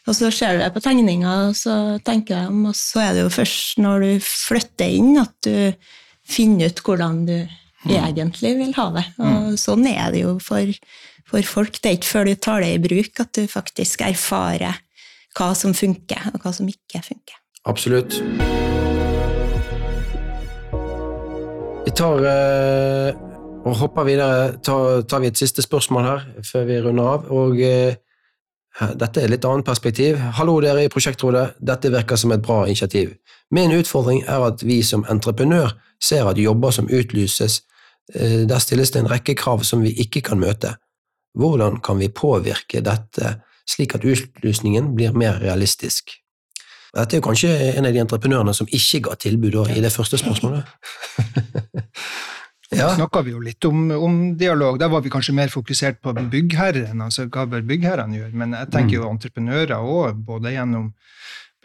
Og 0.06 0.14
så 0.14 0.30
ser 0.30 0.54
du 0.54 0.62
det 0.62 0.70
på 0.76 0.84
tegninga, 0.86 1.34
og 1.50 1.58
så 1.58 1.98
tenker 2.06 2.38
jeg 2.38 2.52
om, 2.52 2.68
og 2.70 2.78
så 2.78 3.02
er 3.08 3.16
det 3.16 3.24
jo 3.24 3.34
først 3.34 3.82
når 3.82 4.06
du 4.06 4.12
flytter 4.22 4.94
inn, 5.00 5.16
at 5.18 5.34
du 5.48 5.74
finner 6.30 6.70
ut 6.70 6.84
hvordan 6.86 7.24
du 7.26 7.36
mm. 7.42 7.96
egentlig 8.04 8.54
vil 8.62 8.78
ha 8.78 8.88
det. 9.00 9.06
Og 9.18 9.34
mm. 9.34 9.60
sånn 9.62 9.90
er 9.90 10.14
det 10.14 10.22
jo 10.22 10.38
for, 10.44 10.78
for 11.26 11.50
folk. 11.56 11.82
Det 11.82 11.90
er 11.90 11.98
ikke 11.98 12.14
før 12.14 12.30
du 12.30 12.36
tar 12.38 12.62
det 12.62 12.74
i 12.76 12.82
bruk, 12.86 13.26
at 13.26 13.34
du 13.34 13.50
faktisk 13.50 14.06
erfarer 14.06 14.82
hva 15.36 15.52
som 15.58 15.74
funker, 15.76 16.30
og 16.36 16.46
hva 16.46 16.54
som 16.54 16.70
ikke 16.70 17.02
funker. 17.10 17.42
Absolutt. 17.66 18.22
Vi 21.86 21.94
tar 21.98 22.30
uh 22.30 23.35
og 23.66 23.78
hopper 23.80 24.06
videre, 24.06 24.58
tar, 24.64 25.02
tar, 25.10 25.24
vi 25.24 25.32
et 25.32 25.40
siste 25.40 25.64
spørsmål 25.66 26.06
her 26.06 26.26
før 26.46 26.68
vi 26.68 26.82
runder 26.86 27.08
av. 27.16 27.30
og 27.34 27.62
eh, 27.62 27.96
Dette 28.76 29.22
er 29.22 29.30
et 29.30 29.32
litt 29.32 29.46
annet 29.48 29.66
perspektiv. 29.66 30.20
Hallo, 30.38 30.58
dere 30.62 30.84
i 30.86 30.92
Prosjektrådet. 30.92 31.46
Dette 31.64 31.90
virker 31.94 32.20
som 32.20 32.34
et 32.36 32.44
bra 32.44 32.66
initiativ. 32.68 33.16
Min 33.56 33.72
utfordring 33.72 34.26
er 34.28 34.44
at 34.50 34.62
vi 34.66 34.82
som 34.84 35.06
entreprenør 35.10 35.74
ser 36.04 36.28
at 36.28 36.42
jobber 36.42 36.76
som 36.76 36.90
utlyses, 36.92 37.62
eh, 38.14 38.44
der 38.46 38.60
stilles 38.62 38.92
det 38.92 39.02
en 39.02 39.10
rekke 39.10 39.36
krav 39.40 39.64
som 39.64 39.82
vi 39.82 39.96
ikke 40.06 40.22
kan 40.30 40.40
møte. 40.40 40.76
Hvordan 41.36 41.82
kan 41.82 41.98
vi 42.00 42.12
påvirke 42.12 42.84
dette 42.86 43.40
slik 43.68 43.96
at 43.96 44.06
utlysningen 44.06 44.94
blir 44.96 45.18
mer 45.18 45.42
realistisk? 45.42 46.14
Dette 46.96 47.16
er 47.16 47.20
jo 47.20 47.26
kanskje 47.26 47.50
en 47.76 47.86
av 47.90 47.92
de 47.92 48.00
entreprenørene 48.00 48.54
som 48.54 48.70
ikke 48.72 49.02
ga 49.10 49.18
tilbud 49.20 49.58
i 49.74 49.82
det 49.82 49.92
første 49.92 50.22
spørsmålet. 50.22 50.64
Ja. 52.76 52.90
Snakka 52.96 53.22
vi 53.26 53.34
jo 53.34 53.42
litt 53.44 53.66
om, 53.68 53.88
om, 53.96 54.20
dialog. 54.38 54.78
Da 54.82 54.90
var 54.92 55.04
vi 55.06 55.12
kanskje 55.14 55.36
mer 55.38 55.52
fokusert 55.54 56.02
på 56.04 56.14
byggherren. 56.16 57.02
altså 57.02 57.28
Hva 57.32 57.46
bør 57.50 57.66
byggherrene 57.68 58.20
gjøre? 58.20 58.34
Men 58.38 58.56
jeg 58.58 58.72
tenker 58.74 58.98
jo 59.00 59.06
mm. 59.06 59.16
entreprenører 59.16 59.76
òg, 59.80 60.20
både 60.28 60.54
gjennom 60.56 60.92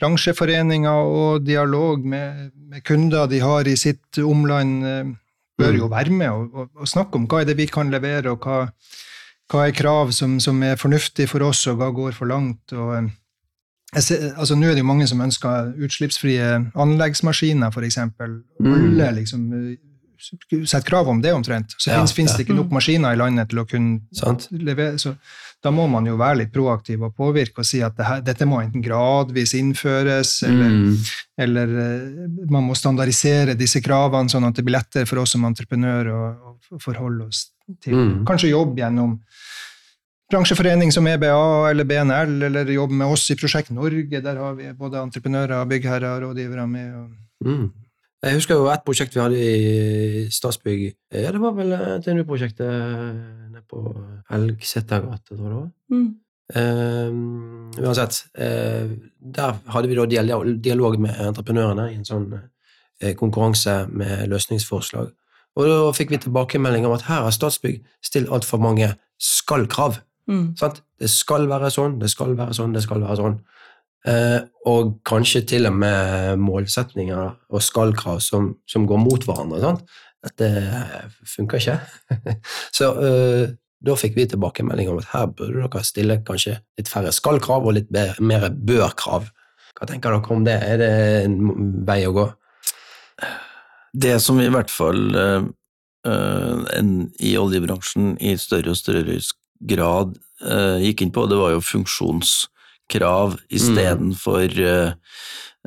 bransjeforeninger 0.00 1.12
og 1.21 1.45
dialog 1.45 2.05
med, 2.07 2.50
med, 2.55 2.85
kunder 2.87 3.29
de 3.31 3.43
har 3.45 3.69
i 3.69 3.76
sitt 3.76 4.21
omland, 4.25 4.87
eh, 4.87 5.12
bør 5.61 5.76
jo 5.76 5.90
mm. 5.90 5.93
være 5.93 6.17
med 6.17 6.31
og, 6.31 6.55
og, 6.55 6.69
og, 6.81 6.88
snakke 6.88 7.21
om 7.21 7.29
hva 7.29 7.43
er 7.43 7.50
det 7.50 7.59
vi 7.59 7.69
kan 7.69 7.93
levere, 7.93 8.33
og 8.33 8.47
hva, 8.47 8.62
hva 9.52 9.67
er 9.67 9.76
krav 9.76 10.14
som, 10.17 10.38
som, 10.40 10.62
er 10.64 10.81
fornuftig 10.81 11.29
for 11.29 11.45
oss, 11.45 11.67
og 11.69 11.81
hva 11.81 11.90
går 11.97 12.17
for 12.17 12.31
langt. 12.31 12.73
og 12.73 12.97
eh, 12.97 13.11
Ser, 13.99 14.29
altså 14.38 14.55
Nå 14.55 14.69
er 14.71 14.76
det 14.79 14.85
jo 14.85 14.87
mange 14.87 15.07
som 15.11 15.19
ønsker 15.19 15.73
utslippsfrie 15.83 16.50
anleggsmaskiner, 16.79 17.75
f.eks. 17.75 17.99
Mm. 18.14 18.69
Alle 18.71 19.09
liksom 19.19 19.49
sette 20.21 20.87
krav 20.87 21.09
om 21.09 21.21
det, 21.23 21.33
omtrent. 21.35 21.75
Så 21.79 21.93
ja, 21.93 22.00
finnes, 22.07 22.35
det 22.37 22.45
ikke 22.45 22.57
nok 22.57 22.73
maskiner 22.75 23.17
i 23.17 23.19
landet 23.21 23.50
til 23.53 23.62
å 23.62 23.67
kunne 23.69 24.00
Sant. 24.17 24.49
levere. 24.53 24.99
Så 25.00 25.15
da 25.62 25.73
må 25.75 25.87
man 25.93 26.07
jo 26.09 26.17
være 26.21 26.43
litt 26.43 26.53
proaktiv 26.55 27.03
og 27.05 27.15
påvirke 27.17 27.61
og 27.61 27.69
si 27.69 27.83
at 27.85 27.97
det 27.99 28.07
her, 28.09 28.23
dette 28.25 28.49
må 28.49 28.62
enten 28.62 28.85
gradvis 28.85 29.53
innføres, 29.59 30.39
eller, 30.49 30.71
mm. 30.77 31.11
eller, 31.45 31.75
eh, 31.85 32.47
man 32.53 32.69
må 32.69 32.77
standardisere 32.79 33.57
disse 33.59 33.83
kravene, 33.85 34.33
sånn 34.33 34.49
at 34.49 34.57
det 34.57 34.65
blir 34.65 34.79
lettere 34.79 35.09
for 35.09 35.23
oss 35.23 35.37
som 35.37 35.45
entreprenør 35.49 36.12
å, 36.15 36.23
å 36.57 36.81
forholde 36.81 37.29
oss 37.29 37.49
til. 37.83 37.97
Mm. 37.97 38.15
Kanskje 38.29 38.55
jobbe 38.55 38.81
gjennom 38.81 39.19
bransjeforening 40.31 40.93
som 40.95 41.07
EBA 41.11 41.71
eller 41.71 41.85
BNL, 41.85 42.43
eller 42.49 42.73
jobbe 42.73 42.95
med 42.95 43.12
oss 43.12 43.31
i 43.31 43.37
Prosjekt 43.37 43.71
Norge. 43.75 44.21
Der 44.23 44.37
har 44.37 44.57
vi 44.59 44.73
både 44.79 45.03
entreprenører, 45.03 45.67
byggherrer 45.71 46.11
og 46.15 46.29
rådgivere 46.29 46.67
med. 46.71 46.95
Og, 46.95 47.47
mm. 47.47 47.65
Jeg 48.21 48.37
husker 48.37 48.59
jo 48.59 48.67
et 48.69 48.83
prosjekt 48.85 49.15
vi 49.17 49.23
hadde 49.23 49.39
i 49.41 50.25
Statsbygg. 50.33 50.83
Ja, 51.15 51.31
det 51.33 51.41
var 51.41 51.55
vel 51.57 51.73
TNU-prosjektet 52.05 52.69
nede 52.69 53.62
på 53.69 53.85
Elgsetergata, 54.37 55.23
tror 55.31 55.39
jeg 55.41 55.47
det 55.47 55.61
var. 55.61 55.71
Mm. 55.95 56.11
Um, 56.50 57.71
uansett, 57.79 58.25
uh, 58.35 58.91
der 59.37 59.59
hadde 59.71 59.89
vi 59.89 59.95
da 59.95 60.07
dialog 60.59 60.99
med 61.00 61.21
entreprenørene 61.23 61.93
i 61.93 61.99
en 62.00 62.07
sånn 62.09 62.27
uh, 62.35 63.12
konkurranse 63.19 63.85
med 63.89 64.27
løsningsforslag. 64.33 65.12
Og 65.59 65.67
da 65.67 65.93
fikk 65.95 66.12
vi 66.15 66.21
tilbakemelding 66.25 66.87
om 66.87 66.97
at 66.97 67.07
her 67.09 67.25
har 67.27 67.35
Statsbygg 67.35 67.81
stilt 68.05 68.31
altfor 68.33 68.62
mange 68.62 68.93
skal-krav. 69.21 70.00
Mm. 70.31 70.53
Det 71.00 71.11
skal 71.11 71.49
være 71.50 71.71
sånn, 71.75 71.99
det 72.03 72.11
skal 72.11 72.37
være 72.39 72.55
sånn, 72.57 72.75
det 72.75 72.85
skal 72.85 73.03
være 73.03 73.19
sånn. 73.19 73.41
Eh, 74.09 74.38
og 74.71 74.95
kanskje 75.04 75.42
til 75.45 75.69
og 75.69 75.75
med 75.76 76.40
målsetninger 76.40 77.35
og 77.52 77.64
skallkrav 77.64 78.21
som, 78.25 78.54
som 78.69 78.87
går 78.88 79.00
mot 79.02 79.26
hverandre. 79.26 79.61
Sant? 79.61 79.99
Dette 80.25 80.49
funker 81.28 81.61
ikke. 81.61 81.76
Så 82.76 82.90
eh, 83.04 83.52
da 83.80 83.97
fikk 83.97 84.16
vi 84.16 84.28
tilbakemelding 84.28 84.90
om 84.92 85.00
at 85.00 85.12
her 85.14 85.28
burde 85.33 85.64
dere 85.64 85.85
stille 85.85 86.21
kanskje 86.25 86.59
litt 86.78 86.88
færre 86.92 87.12
skallkrav 87.16 87.64
og 87.64 87.76
litt 87.76 87.92
mer 88.21 88.49
bør-krav. 88.52 89.30
Hva 89.76 89.88
tenker 89.88 90.12
dere 90.12 90.37
om 90.37 90.45
det? 90.45 90.59
Er 90.61 90.80
det 90.80 90.90
en 91.25 91.38
vei 91.88 92.02
å 92.09 92.12
gå? 92.16 92.26
Det 93.97 94.19
som 94.23 94.38
i 94.40 94.50
hvert 94.52 94.71
fall 94.71 95.00
uh, 95.16 95.49
en, 96.04 96.92
i 97.19 97.33
oljebransjen 97.40 98.14
i 98.21 98.37
større 98.40 98.75
og 98.75 98.78
større 98.78 99.16
grad 99.73 100.12
uh, 100.45 100.76
gikk 100.85 101.07
inn 101.07 101.14
på, 101.16 101.25
det 101.33 101.40
var 101.40 101.57
jo 101.57 101.64
funksjons 101.64 102.35
krav 102.90 103.37
istedenfor 103.52 104.50
mm. 104.50 104.97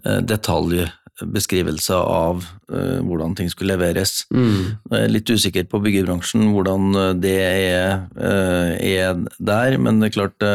uh, 0.05 0.19
detaljbeskrivelse 0.27 1.97
av 1.97 2.43
uh, 2.43 2.99
hvordan 3.05 3.35
ting 3.37 3.51
skulle 3.51 3.75
leveres. 3.75 4.23
Mm. 4.33 4.79
Jeg 4.91 4.99
er 4.99 5.13
litt 5.13 5.33
usikker 5.33 5.67
på 5.71 5.81
byggebransjen 5.83 6.49
hvordan 6.53 7.19
det 7.23 7.37
er, 7.43 8.03
uh, 8.17 8.73
er 8.77 9.23
der, 9.39 9.77
men 9.79 10.01
det 10.01 10.11
er 10.11 10.17
klart 10.19 10.49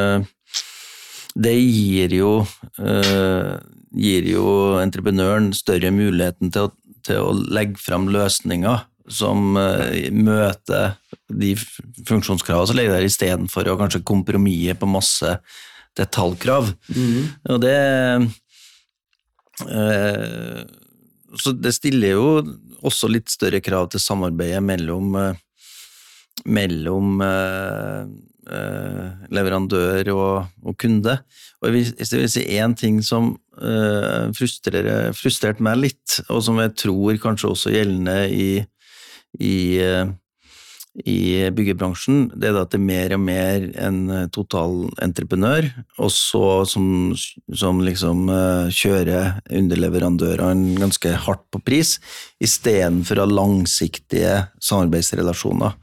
det 1.38 1.54
gir 1.54 2.10
jo, 2.16 2.30
gir 3.94 4.24
jo 4.26 4.46
entreprenøren 4.80 5.52
større 5.54 5.92
muligheten 5.94 6.50
til 6.50 6.66
å, 6.66 6.70
til 7.06 7.28
å 7.28 7.34
legge 7.54 7.78
frem 7.78 8.08
løsninger 8.10 8.80
som 9.06 9.54
møter 9.54 10.96
de 11.30 11.52
funksjonskravene 12.08 12.70
som 12.72 12.78
ligger 12.80 12.96
der, 12.96 13.06
istedenfor 13.06 13.70
å 13.70 13.76
kanskje 13.78 14.02
kompromisse 14.08 14.74
på 14.80 14.90
masse 14.90 15.36
detaljkrav. 15.98 16.72
Mm. 16.94 17.28
Og 17.54 17.60
det 17.64 17.78
Så 21.38 21.50
det 21.58 21.72
stiller 21.74 22.14
jo 22.14 22.26
også 22.86 23.08
litt 23.10 23.26
større 23.32 23.58
krav 23.58 23.88
til 23.90 23.98
samarbeidet 23.98 24.60
mellom, 24.62 25.16
mellom 26.46 27.18
leverandør 29.34 30.12
og, 30.14 30.46
og 30.62 30.78
kunde. 30.78 31.18
Og 31.58 31.74
hvis 31.74 31.90
jeg 31.98 32.20
vil 32.20 32.30
si 32.30 32.44
én 32.54 32.74
ting 32.78 33.00
som 33.02 33.32
eh, 33.58 34.30
frustrerte 34.36 35.64
meg 35.64 35.80
litt, 35.82 36.20
og 36.30 36.42
som 36.46 36.60
jeg 36.62 36.76
tror 36.78 37.18
kanskje 37.22 37.50
også 37.50 37.74
gjeldende 37.74 38.18
i, 38.30 38.50
i, 39.42 39.56
uh, 39.82 40.06
i 41.06 41.46
byggebransjen, 41.54 42.24
det 42.34 42.48
er 42.50 42.58
at 42.58 42.72
det 42.72 42.80
er 42.80 42.86
mer 42.88 43.14
og 43.14 43.22
mer 43.22 43.68
en 43.78 44.00
totalentreprenør, 44.34 45.68
og 46.02 46.10
som, 46.10 46.88
som 47.62 47.84
liksom 47.86 48.26
uh, 48.32 48.72
kjører 48.74 49.38
underleverandørene 49.60 50.74
ganske 50.80 51.14
hardt 51.28 51.44
på 51.54 51.62
pris, 51.62 51.96
istedenfor 52.42 53.20
å 53.20 53.28
ha 53.28 53.36
langsiktige 53.38 54.34
samarbeidsrelasjoner. 54.58 55.78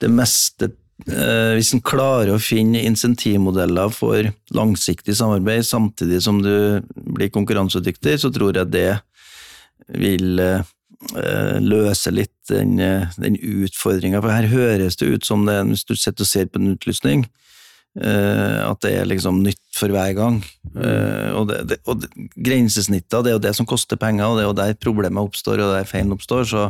Det 0.00 0.12
meste 0.12 0.72
Eh, 1.04 1.52
hvis 1.54 1.74
en 1.76 1.82
klarer 1.84 2.32
å 2.32 2.40
finne 2.40 2.80
insentivmodeller 2.88 3.92
for 3.92 4.30
langsiktig 4.56 5.14
samarbeid 5.18 5.66
samtidig 5.68 6.22
som 6.24 6.40
du 6.40 6.80
blir 6.96 7.28
konkurransedyktig, 7.34 8.16
så 8.22 8.32
tror 8.32 8.56
jeg 8.56 8.72
det 8.72 8.88
vil 10.00 10.40
eh, 10.40 10.64
løse 11.62 12.10
litt 12.10 12.34
den, 12.50 12.78
den 12.78 13.36
utfordringa. 13.36 14.20
For 14.24 14.32
her 14.32 14.48
høres 14.50 14.96
det 15.00 15.10
ut 15.12 15.26
som 15.26 15.44
det, 15.48 15.58
hvis 15.68 15.84
du 15.84 15.94
sitter 15.96 16.24
og 16.24 16.30
ser 16.30 16.48
på 16.50 16.62
en 16.62 16.72
utlysning, 16.74 17.26
eh, 18.00 18.58
at 18.66 18.80
det 18.84 18.94
er 19.00 19.10
liksom 19.10 19.42
nytt 19.44 19.62
for 19.76 19.92
hver 19.92 20.14
gang. 20.16 20.40
Og, 20.76 21.46
det, 21.48 21.58
det, 21.70 21.76
og 21.88 22.02
grensesnitter, 22.44 23.22
det 23.24 23.30
er 23.30 23.36
jo 23.36 23.44
det 23.44 23.52
som 23.56 23.68
koster 23.68 23.96
penger, 24.00 24.26
og 24.28 24.36
det 24.36 24.42
er 24.44 24.48
jo 24.48 24.56
der 24.58 24.80
problemet 24.80 25.28
oppstår 25.28 25.60
og 25.60 25.72
der 25.76 25.88
feilen 25.88 26.16
oppstår. 26.16 26.44
så 26.48 26.66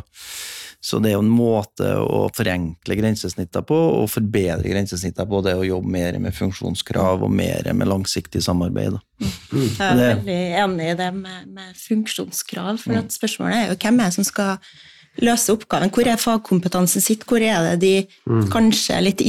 så 0.87 0.99
det 1.03 1.11
er 1.11 1.17
jo 1.17 1.23
en 1.25 1.33
måte 1.33 1.87
å 1.99 2.27
forenkle 2.35 2.97
grensesnitter 2.99 3.65
på, 3.67 3.75
og 3.75 4.11
forbedre 4.13 4.71
grensesnitter 4.71 5.27
på, 5.27 5.41
det 5.43 5.57
å 5.59 5.65
jobbe 5.67 5.91
mer 5.91 6.19
med 6.23 6.37
funksjonskrav 6.37 7.25
og 7.27 7.33
mer 7.33 7.67
med 7.75 7.91
langsiktig 7.91 8.43
samarbeid. 8.45 8.99
Mm. 9.19 9.65
Jeg 9.65 9.87
er 9.87 9.99
det, 9.99 10.11
veldig 10.13 10.39
enig 10.63 10.91
i 10.93 10.99
det 11.01 11.09
med, 11.17 11.49
med 11.57 11.81
funksjonskrav, 11.81 12.77
for 12.85 13.01
mm. 13.01 13.09
spørsmålet 13.17 13.59
er 13.59 13.73
jo 13.73 13.81
hvem 13.83 13.99
er 13.99 14.13
det 14.13 14.19
som 14.19 14.29
skal 14.29 14.53
løse 15.27 15.57
oppgaven. 15.57 15.91
Hvor 15.91 16.13
er 16.13 16.21
fagkompetansen 16.23 17.03
sitt? 17.03 17.27
Hvor 17.27 17.43
er 17.43 17.73
det 17.73 17.77
de 17.83 17.95
mm. 18.29 18.47
kanskje 18.53 19.01
litt 19.03 19.27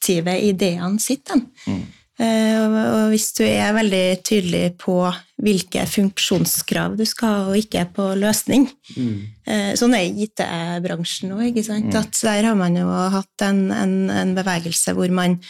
innovative 0.00 0.40
ideene 0.40 1.00
sitter? 1.00 1.40
Mm. 1.66 1.86
Eh, 2.20 2.60
og 2.60 3.08
hvis 3.10 3.32
du 3.32 3.44
er 3.46 3.72
veldig 3.72 4.20
tydelig 4.22 4.74
på 4.78 5.10
hvilke 5.40 5.86
funksjonskrav 5.88 6.98
du 6.98 7.06
skal 7.08 7.28
ha, 7.28 7.46
og 7.48 7.56
ikke 7.56 7.86
på 7.96 8.14
løsning 8.14 8.68
mm. 8.96 9.20
Eh, 9.50 9.72
sånn 9.74 9.96
er 9.96 10.04
IT-bransjen 10.04 11.32
òg. 11.32 11.56
Mm. 11.56 11.90
Der 11.90 12.44
har 12.44 12.54
man 12.54 12.76
jo 12.76 12.86
hatt 12.86 13.42
en, 13.42 13.70
en, 13.72 14.10
en, 14.12 14.34
bevegelse 14.36 14.92
hvor 14.94 15.10
man 15.10 15.40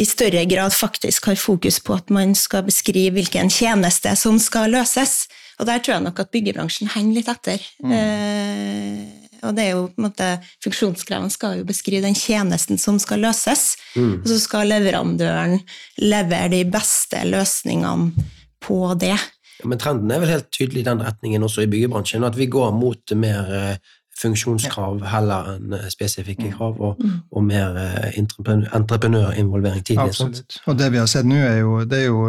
i 0.00 0.06
større 0.08 0.42
grad 0.48 0.72
faktisk 0.72 1.28
har 1.28 1.36
fokus 1.36 1.78
på 1.84 1.94
at 1.94 2.10
man 2.10 2.32
skal 2.34 2.64
beskrive 2.66 3.12
hvilken 3.14 3.52
tjeneste 3.52 4.16
som 4.16 4.40
skal 4.40 4.72
løses. 4.72 5.28
Og 5.60 5.68
der 5.68 5.84
tror 5.84 5.98
jeg 5.98 6.06
nok 6.08 6.24
at 6.24 6.32
byggebransjen 6.32 6.90
henger 6.96 7.20
litt 7.20 7.30
etter. 7.30 7.68
Mm. 7.84 7.92
Eh, 7.94 9.21
og 9.42 9.56
det 9.56 9.64
er 9.64 9.72
jo 9.74 9.86
på 9.90 10.00
en 10.00 10.06
måte, 10.06 10.28
Funksjonskravene 10.62 11.32
skal 11.32 11.58
jo 11.60 11.66
beskrive 11.68 12.04
den 12.06 12.16
tjenesten 12.18 12.78
som 12.80 12.98
skal 13.02 13.24
løses. 13.24 13.72
Mm. 13.96 14.20
Og 14.20 14.28
så 14.30 14.38
skal 14.42 14.70
leverandøren 14.70 15.58
levere 16.02 16.52
de 16.54 16.62
beste 16.70 17.24
løsningene 17.26 18.28
på 18.62 18.84
det. 19.00 19.16
Ja, 19.62 19.68
men 19.70 19.80
trenden 19.82 20.10
er 20.14 20.22
vel 20.22 20.32
helt 20.36 20.50
tydelig 20.54 20.82
i 20.82 20.86
den 20.86 21.02
retningen 21.02 21.42
også 21.42 21.66
i 21.66 21.70
byggebransjen, 21.70 22.24
at 22.26 22.38
vi 22.38 22.48
går 22.50 22.70
mot 22.74 23.14
mer 23.18 23.52
eh, 23.58 23.92
funksjonskrav 24.22 25.02
heller 25.10 25.52
enn 25.56 25.76
eh, 25.78 25.90
spesifikke 25.90 26.48
mm. 26.48 26.56
krav, 26.56 26.78
og, 26.78 27.02
mm. 27.02 27.20
og 27.30 27.46
mer 27.46 27.78
eh, 27.82 28.18
entreprenørinvolvering 28.18 29.84
tidlig. 29.86 30.10
Absolutt. 30.14 30.60
Og 30.66 30.78
det 30.78 30.90
vi 30.94 31.02
har 31.02 31.10
sett 31.10 31.28
nå, 31.28 31.38
er 31.38 31.62
jo, 31.62 31.78
det 31.88 32.04
er 32.04 32.10
jo 32.10 32.26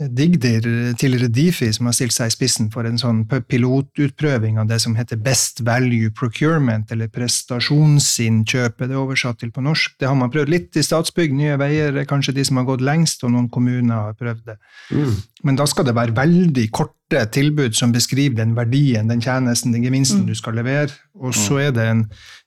Digdir, 0.00 0.64
tidligere 0.96 1.28
Difi, 1.28 1.66
som 1.76 1.88
har 1.88 1.92
stilt 1.92 2.14
seg 2.14 2.30
i 2.30 2.32
spissen 2.32 2.70
for 2.72 2.88
en 2.88 2.96
sånn 3.00 3.26
pilotutprøving 3.28 4.56
av 4.60 4.70
det 4.70 4.78
som 4.80 4.94
heter 4.96 5.20
Best 5.20 5.60
Value 5.66 6.08
Procurement, 6.16 6.88
eller 6.94 7.10
prestasjonsinnkjøpet, 7.12 8.86
det 8.88 8.96
er 8.96 9.02
oversatt 9.02 9.42
til 9.42 9.52
på 9.52 9.64
norsk. 9.64 9.98
Det 10.00 10.08
har 10.08 10.16
man 10.16 10.32
prøvd 10.32 10.54
litt 10.54 10.80
i 10.80 10.84
Statsbygg, 10.86 11.36
Nye 11.36 11.58
Veier 11.60 12.00
er 12.00 12.08
kanskje 12.08 12.34
de 12.38 12.46
som 12.48 12.56
har 12.56 12.68
gått 12.70 12.84
lengst, 12.86 13.26
og 13.28 13.34
noen 13.34 13.50
kommuner 13.52 14.08
har 14.08 14.16
prøvd 14.16 14.44
det. 14.48 14.58
Mm. 14.96 15.14
Men 15.50 15.60
da 15.60 15.68
skal 15.68 15.90
det 15.90 15.96
være 15.98 16.16
veldig 16.16 16.68
korte 16.72 17.26
tilbud 17.36 17.76
som 17.76 17.92
beskriver 17.92 18.40
den 18.40 18.56
verdien, 18.56 19.10
den 19.10 19.20
tjenesten, 19.20 19.76
den 19.76 19.84
gevinsten 19.84 20.24
mm. 20.24 20.30
du 20.32 20.38
skal 20.38 20.56
levere, 20.56 20.94
og 21.20 21.36
så 21.36 21.60
er 21.66 21.74
det 21.76 21.90
en, 21.90 22.06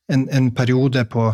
en, 0.10 0.26
en 0.34 0.50
periode 0.58 1.06
på 1.06 1.30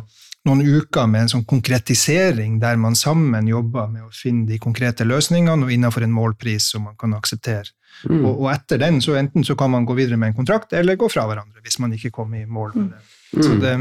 noen 0.47 0.62
uker 0.63 1.08
med 1.12 1.25
en 1.25 1.32
sånn 1.34 1.45
konkretisering, 1.47 2.60
der 2.62 2.80
man 2.80 2.95
sammen 2.95 3.47
jobber 3.49 3.89
med 3.91 4.08
å 4.08 4.13
finne 4.15 4.47
de 4.47 4.60
konkrete 4.62 5.08
løsningene 5.08 5.67
og 5.67 5.73
innenfor 5.73 6.06
en 6.06 6.15
målpris 6.15 6.71
som 6.73 6.88
man 6.88 6.97
kan 6.99 7.15
akseptere. 7.17 7.73
Mm. 8.08 8.21
Og, 8.23 8.32
og, 8.32 8.45
etter 8.54 8.80
den 8.80 9.02
så 9.04 9.17
enten 9.19 9.43
så 9.43 9.58
kan 9.60 9.73
man 9.73 9.88
gå 9.88 9.97
videre 9.97 10.19
med 10.19 10.32
en 10.32 10.38
kontrakt, 10.38 10.73
eller 10.78 10.99
gå 10.99 11.10
fra 11.12 11.25
hverandre 11.28 11.63
hvis 11.65 11.80
man 11.84 11.95
ikke 11.95 12.13
kommer 12.15 12.39
i 12.39 12.47
mål 12.47 12.71
med 12.78 12.93
det. 12.93 13.02
Mm. 13.34 13.43
Så 13.43 13.58
det, 13.62 13.73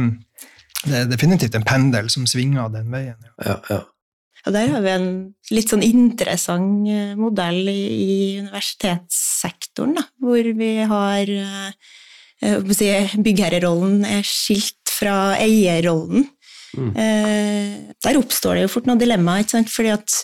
det, 0.82 0.96
er 0.96 1.12
definitivt 1.12 1.54
en 1.58 1.68
pendel 1.68 2.10
som 2.12 2.26
svinger 2.28 2.72
den 2.74 2.90
veien. 2.92 3.16
Ja. 3.28 3.46
Ja, 3.52 3.60
ja. 3.76 3.84
Og 4.46 4.54
der 4.54 4.70
har 4.72 4.82
vi 4.84 4.90
en 4.94 5.08
litt 5.52 5.70
sånn 5.70 5.82
interessant 5.84 6.88
eh, 6.88 7.14
modell 7.18 7.68
i, 7.68 7.80
i 7.84 8.18
universitetssektoren, 8.40 9.96
da, 9.98 10.04
hvor 10.22 10.50
vi 10.56 10.70
har 10.88 11.32
eh, 11.34 11.88
si, 12.72 12.90
Byggherrerollen 13.24 14.06
er 14.08 14.22
skilt 14.26 14.92
fra 14.98 15.36
eierrollen. 15.38 16.26
Mm. 16.76 16.90
Eh, 16.96 17.94
der 18.04 18.18
oppstår 18.20 18.58
det 18.58 18.66
jo 18.66 18.72
fort 18.72 18.88
noen 18.88 19.00
dilemmaer, 19.00 19.46
fordi 19.70 19.92
at 19.94 20.16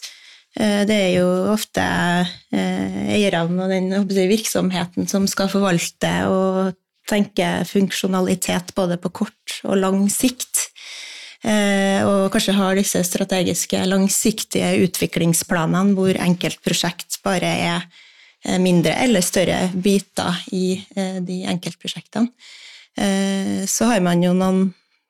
eh, 0.58 0.82
det 0.88 0.96
er 0.96 1.12
jo 1.16 1.28
ofte 1.54 1.84
eh, 1.84 3.00
eierne 3.16 3.64
og 3.64 3.72
den 3.72 4.28
virksomheten 4.30 5.08
som 5.10 5.28
skal 5.30 5.50
forvalte 5.52 6.12
og 6.28 6.74
tenke 7.08 7.46
funksjonalitet 7.68 8.72
både 8.76 8.98
på 9.00 9.12
kort 9.22 9.58
og 9.68 9.76
lang 9.76 10.06
sikt. 10.12 10.70
Og 11.44 12.30
kanskje 12.32 12.54
har 12.56 12.78
disse 12.78 13.02
strategiske, 13.04 13.76
langsiktige 13.84 14.70
utviklingsplanene 14.86 15.92
hvor 15.92 16.16
enkeltprosjekt 16.16 17.18
bare 17.20 17.50
er 17.66 17.84
mindre 18.64 18.94
eller 19.04 19.20
større 19.20 19.66
biter 19.76 20.40
i 20.56 20.78
de 20.96 21.36
enkeltprosjektene. 21.52 22.32
Så 23.68 23.90
har 23.90 24.00
man 24.08 24.24
jo 24.24 24.32
noen 24.32 24.64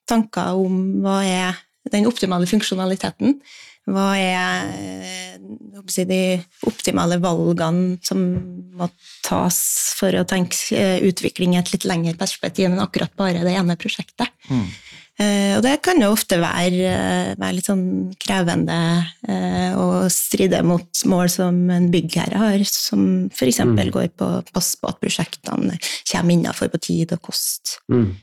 tanker 0.09 0.59
om 0.61 0.81
hva 1.05 1.21
er 1.27 1.63
den 1.93 2.09
optimale 2.09 2.49
funksjonaliteten. 2.49 3.39
Hva 3.85 4.15
er 4.17 4.71
eh, 4.73 5.41
si, 5.93 6.07
de 6.09 6.39
optimale 6.65 7.19
valgene 7.21 7.99
som 8.05 8.23
må 8.79 8.89
tas 9.27 9.59
for 9.99 10.17
å 10.17 10.25
tenke 10.29 10.57
eh, 10.73 11.05
utvikling 11.05 11.53
i 11.53 11.61
et 11.61 11.75
litt 11.75 11.85
lengre 11.89 12.17
perspektiv 12.17 12.71
enn 12.71 12.81
akkurat 12.81 13.13
bare 13.19 13.45
det 13.45 13.53
ene 13.53 13.77
prosjektet. 13.77 14.33
Mm. 14.49 14.65
Eh, 15.21 15.53
og 15.59 15.61
det 15.67 15.77
kan 15.85 16.01
jo 16.01 16.09
ofte 16.15 16.41
være, 16.41 16.95
være 17.37 17.53
litt 17.59 17.69
sånn 17.69 17.85
krevende 18.19 18.79
å 19.77 20.09
stride 20.11 20.63
mot 20.67 21.05
mål 21.11 21.29
som 21.31 21.61
en 21.71 21.91
byggherre 21.93 22.41
har, 22.41 22.65
som 22.65 23.27
f.eks. 23.29 23.61
Mm. 23.69 23.85
går 23.93 24.09
på 24.17 24.31
pass 24.49 24.75
på 24.81 24.91
at 24.91 25.03
prosjektene 25.05 25.77
kommer 26.09 26.35
innenfor 26.35 26.73
på 26.73 26.81
tid 26.89 27.13
og 27.19 27.29
kost. 27.29 27.83
Mm. 27.93 28.15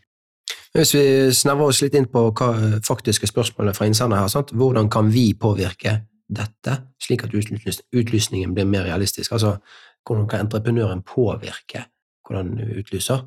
Hvis 0.71 0.93
vi 0.95 1.03
snevrer 1.35 1.67
oss 1.67 1.81
litt 1.83 1.95
inn 1.99 2.07
på 2.07 2.29
hva 2.31 2.79
faktiske 2.85 3.27
spørsmålet 3.27 3.75
fra 3.75 3.89
innsender 3.89 4.21
her, 4.21 4.29
sant? 4.31 4.53
hvordan 4.55 4.87
kan 4.91 5.09
vi 5.11 5.33
påvirke 5.35 5.97
dette, 6.31 6.77
slik 7.01 7.25
at 7.25 7.35
utlysningen 7.35 8.53
blir 8.55 8.69
mer 8.69 8.87
realistisk? 8.87 9.33
Altså, 9.35 9.57
hvordan 10.07 10.29
kan 10.31 10.45
entreprenøren 10.45 11.03
påvirke 11.03 11.85
hvordan 12.27 12.55
du 12.55 12.63
utlyser? 12.79 13.25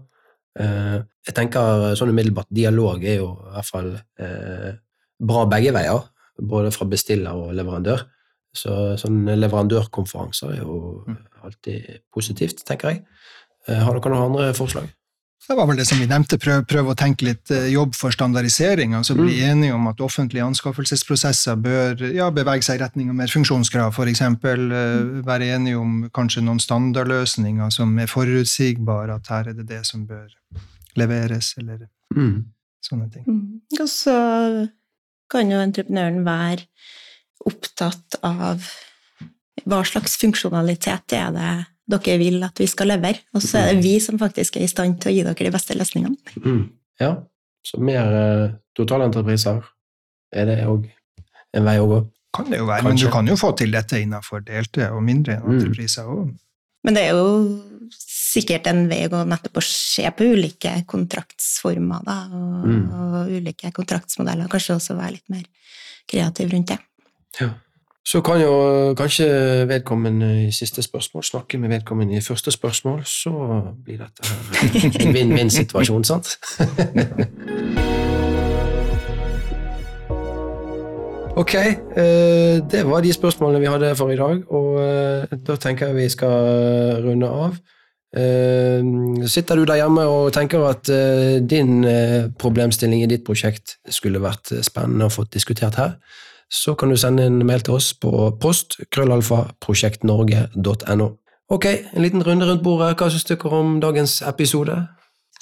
Eh, 0.56 0.96
jeg 1.26 1.36
tenker 1.36 1.92
sånn 1.98 2.14
umiddelbart 2.14 2.48
dialog 2.54 3.04
er 3.04 3.20
jo 3.20 3.30
i 3.34 3.52
hvert 3.56 3.68
fall 3.68 3.92
eh, 3.92 4.72
bra 5.20 5.44
begge 5.50 5.74
veier, 5.74 6.08
både 6.40 6.72
fra 6.74 6.88
bestiller 6.88 7.36
og 7.36 7.52
leverandør. 7.58 8.06
Så 8.54 8.94
sånn 9.02 9.24
leverandørkonferanser 9.34 10.54
er 10.54 10.60
jo 10.62 10.78
mm. 11.10 11.22
alltid 11.44 12.04
positivt, 12.14 12.64
tenker 12.64 12.94
jeg. 12.94 13.04
Eh, 13.68 13.80
har 13.84 13.98
dere 13.98 14.14
noen 14.14 14.30
andre 14.30 14.52
forslag? 14.56 14.88
Det 15.44 15.56
var 15.58 15.66
vel 15.68 15.76
det 15.76 15.84
som 15.84 15.98
vi 16.00 16.06
nevnte, 16.08 16.38
prøve 16.40 16.64
prøv 16.64 16.86
å 16.88 16.94
tenke 16.96 17.26
litt 17.26 17.50
eh, 17.52 17.66
jobb 17.68 17.92
for 17.98 18.14
standardisering. 18.14 18.94
altså 18.96 19.16
Bli 19.18 19.34
mm. 19.42 19.50
enige 19.50 19.74
om 19.76 19.90
at 19.90 20.00
offentlige 20.00 20.46
anskaffelsesprosesser 20.46 21.58
bør 21.60 22.00
ja, 22.16 22.30
bevege 22.32 22.64
seg 22.64 22.78
i 22.78 22.82
retning 22.84 23.10
av 23.12 23.18
mer 23.18 23.32
funksjonskrav. 23.32 23.92
F.eks. 23.92 24.22
Mm. 24.24 25.20
være 25.26 25.50
enige 25.56 25.80
om 25.82 25.98
kanskje 26.16 26.44
noen 26.46 26.62
standardløsninger 26.64 27.74
som 27.76 27.92
er 28.00 28.08
forutsigbare, 28.08 29.18
at 29.18 29.28
her 29.34 29.52
er 29.52 29.58
det 29.58 29.68
det 29.68 29.82
som 29.84 30.06
bør, 30.08 30.32
leveres, 30.96 31.52
eller 31.60 31.84
mm. 32.16 32.38
sånne 32.88 33.10
ting. 33.12 33.28
Mm. 33.28 33.60
Og 33.82 33.92
så 33.92 34.16
kan 35.30 35.52
jo 35.52 35.60
entreprenøren 35.60 36.24
være 36.24 36.64
opptatt 37.44 38.16
av 38.24 38.64
hva 39.68 39.84
slags 39.84 40.16
funksjonalitet 40.20 41.16
er 41.16 41.30
det 41.36 41.54
dere 41.90 42.16
vil 42.20 42.40
at 42.46 42.60
vi 42.60 42.66
skal 42.70 42.88
levere, 42.94 43.20
og 43.36 43.42
så 43.44 43.60
er 43.60 43.74
det 43.74 43.84
vi 43.84 43.98
som 44.00 44.18
faktisk 44.20 44.56
er 44.56 44.64
i 44.64 44.70
stand 44.70 45.00
til 45.02 45.12
å 45.12 45.14
gi 45.14 45.22
dere 45.26 45.46
de 45.48 45.52
beste 45.52 45.76
løsningene. 45.76 46.36
Mm. 46.40 46.64
Ja, 47.02 47.10
så 47.64 47.80
mer 47.82 48.14
uh, 48.14 48.54
totalentrepriser 48.78 49.60
er 50.34 50.48
det 50.48 50.58
òg 50.68 50.86
en 51.54 51.66
vei 51.68 51.76
å 51.80 51.88
gå. 51.90 52.00
Kan 52.34 52.48
det 52.50 52.58
jo 52.58 52.66
være, 52.66 52.82
Kanskje. 52.82 52.90
men 52.90 53.02
du 53.02 53.12
kan 53.14 53.28
jo 53.30 53.36
få 53.38 53.52
til 53.58 53.74
dette 53.74 54.00
innenfor 54.02 54.42
delte 54.46 54.88
og 54.90 55.04
mindre 55.06 55.38
mm. 55.42 55.50
entrepriser 55.52 56.08
òg. 56.10 56.32
Men 56.84 56.96
det 56.96 57.04
er 57.06 57.16
jo 57.16 57.28
sikkert 57.94 58.66
en 58.68 58.84
vei 58.90 59.04
å 59.06 59.12
gå 59.12 59.20
nettopp 59.28 59.60
å 59.60 59.64
se 59.64 60.04
på 60.16 60.26
ulike 60.34 60.72
kontraktsformer 60.90 62.02
da, 62.06 62.16
og, 62.34 62.64
mm. 62.64 62.82
og, 62.98 63.18
ulike 63.36 63.70
kontraktsmodeller. 63.76 64.50
Kanskje 64.52 64.78
også 64.78 64.98
være 64.98 65.16
litt 65.18 65.30
mer 65.32 65.44
kreativ 66.10 66.50
rundt 66.52 66.72
det. 66.72 66.80
Ja. 67.40 67.52
Så 68.04 68.20
kan 68.20 68.40
jo 68.40 68.94
kanskje 68.98 69.26
vedkommende 69.68 70.46
i 70.46 70.52
siste 70.52 70.82
spørsmål 70.82 71.24
snakke 71.24 71.58
med 71.58 71.68
vedkommende 71.72 72.16
i 72.16 72.20
første 72.20 72.50
spørsmål, 72.50 73.00
så 73.04 73.32
blir 73.84 74.04
dette 74.04 75.04
en 75.04 75.14
vinn-vinn-situasjon, 75.14 76.04
sant? 76.10 76.36
Ok, 81.34 81.54
eh, 81.54 82.62
det 82.70 82.84
var 82.86 83.02
de 83.02 83.12
spørsmålene 83.12 83.58
vi 83.58 83.66
hadde 83.66 83.94
for 83.98 84.12
i 84.12 84.18
dag, 84.18 84.42
og 84.54 84.76
eh, 84.78 85.32
da 85.46 85.56
tenker 85.58 85.90
jeg 85.90 85.96
vi 85.96 86.04
skal 86.12 87.00
runde 87.02 87.26
av. 87.26 87.56
Eh, 88.14 88.84
sitter 89.26 89.58
du 89.58 89.64
der 89.66 89.80
hjemme 89.80 90.04
og 90.06 90.28
tenker 90.36 90.62
at 90.68 90.86
din 91.50 91.82
problemstilling 92.38 93.02
i 93.02 93.10
ditt 93.10 93.24
prosjekt 93.26 93.80
skulle 93.90 94.22
vært 94.22 94.52
spennende 94.62 95.08
å 95.08 95.14
få 95.16 95.26
diskutert 95.26 95.80
her, 95.80 95.96
så 96.50 96.74
kan 96.78 96.92
du 96.92 96.98
sende 97.00 97.26
en 97.28 97.40
mail 97.46 97.64
til 97.64 97.78
oss 97.78 97.92
på 97.98 98.10
post 98.40 98.78
krøllalfa 98.94 99.44
prosjektnorge.no. 99.64 101.08
Ok, 101.52 101.66
en 101.66 102.02
liten 102.02 102.24
runde 102.24 102.48
rundt 102.48 102.64
bordet. 102.64 102.94
Hva 102.98 103.10
syns 103.12 103.26
dere 103.28 103.52
om 103.52 103.76
dagens 103.82 104.20
episode? 104.26 104.78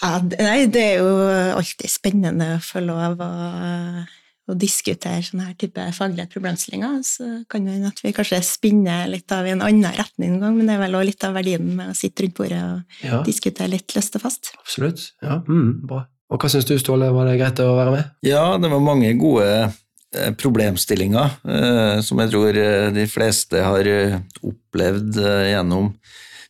Ja, 0.02 0.16
nei, 0.18 0.64
det 0.72 0.82
er 0.82 1.04
jo 1.04 1.12
alltid 1.58 1.90
spennende 1.90 2.56
å 2.56 2.64
få 2.64 2.82
lov 2.82 3.22
å 3.22 3.30
å 4.50 4.56
diskutere 4.58 5.22
sånne 5.24 5.48
her 5.50 5.58
type 5.58 5.84
faglige 5.96 6.30
problemstillinger. 6.32 7.00
Så 7.06 7.28
kan 7.50 7.66
det 7.68 7.78
at 7.88 8.00
vi 8.02 8.14
kanskje 8.14 8.40
spinner 8.46 9.10
litt 9.10 9.30
av 9.34 9.46
i 9.46 9.52
en 9.54 9.62
annen 9.64 9.98
retning 9.98 10.36
en 10.36 10.42
gang, 10.42 10.56
men 10.56 10.68
det 10.68 10.76
er 10.76 10.82
vel 10.84 10.98
også 10.98 11.10
litt 11.10 11.26
av 11.28 11.36
verdien 11.38 11.68
med 11.78 11.92
å 11.92 11.98
sitte 11.98 12.26
rundt 12.26 12.38
bordet 12.38 12.62
og 12.62 13.06
ja. 13.06 13.20
diskutere 13.26 13.70
litt 13.70 13.94
løst 13.96 14.18
og 14.18 14.24
fast. 14.24 14.52
Absolutt. 14.58 15.06
Ja, 15.24 15.40
mm, 15.46 15.70
bra. 15.88 16.04
Og 16.32 16.40
hva 16.40 16.48
syns 16.48 16.66
du, 16.68 16.74
Ståle, 16.80 17.10
var 17.12 17.28
det 17.28 17.38
greit 17.40 17.60
å 17.60 17.74
være 17.76 17.94
med? 17.94 18.12
Ja, 18.24 18.44
det 18.60 18.70
var 18.72 18.84
mange 18.84 19.12
gode 19.20 19.48
eh, 20.16 20.32
problemstillinger 20.38 21.38
eh, 21.44 21.98
som 22.04 22.20
jeg 22.22 22.32
tror 22.32 22.58
eh, 22.58 22.90
de 22.94 23.06
fleste 23.10 23.62
har 23.64 23.88
opplevd 24.42 25.18
gjennom 25.48 25.92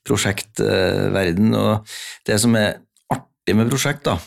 prosjektverden. 0.06 1.54
Og 1.54 1.96
det 2.26 2.38
som 2.42 2.54
er 2.58 2.80
artig 3.12 3.56
med 3.58 3.70
prosjekt, 3.70 4.08
da, 4.08 4.18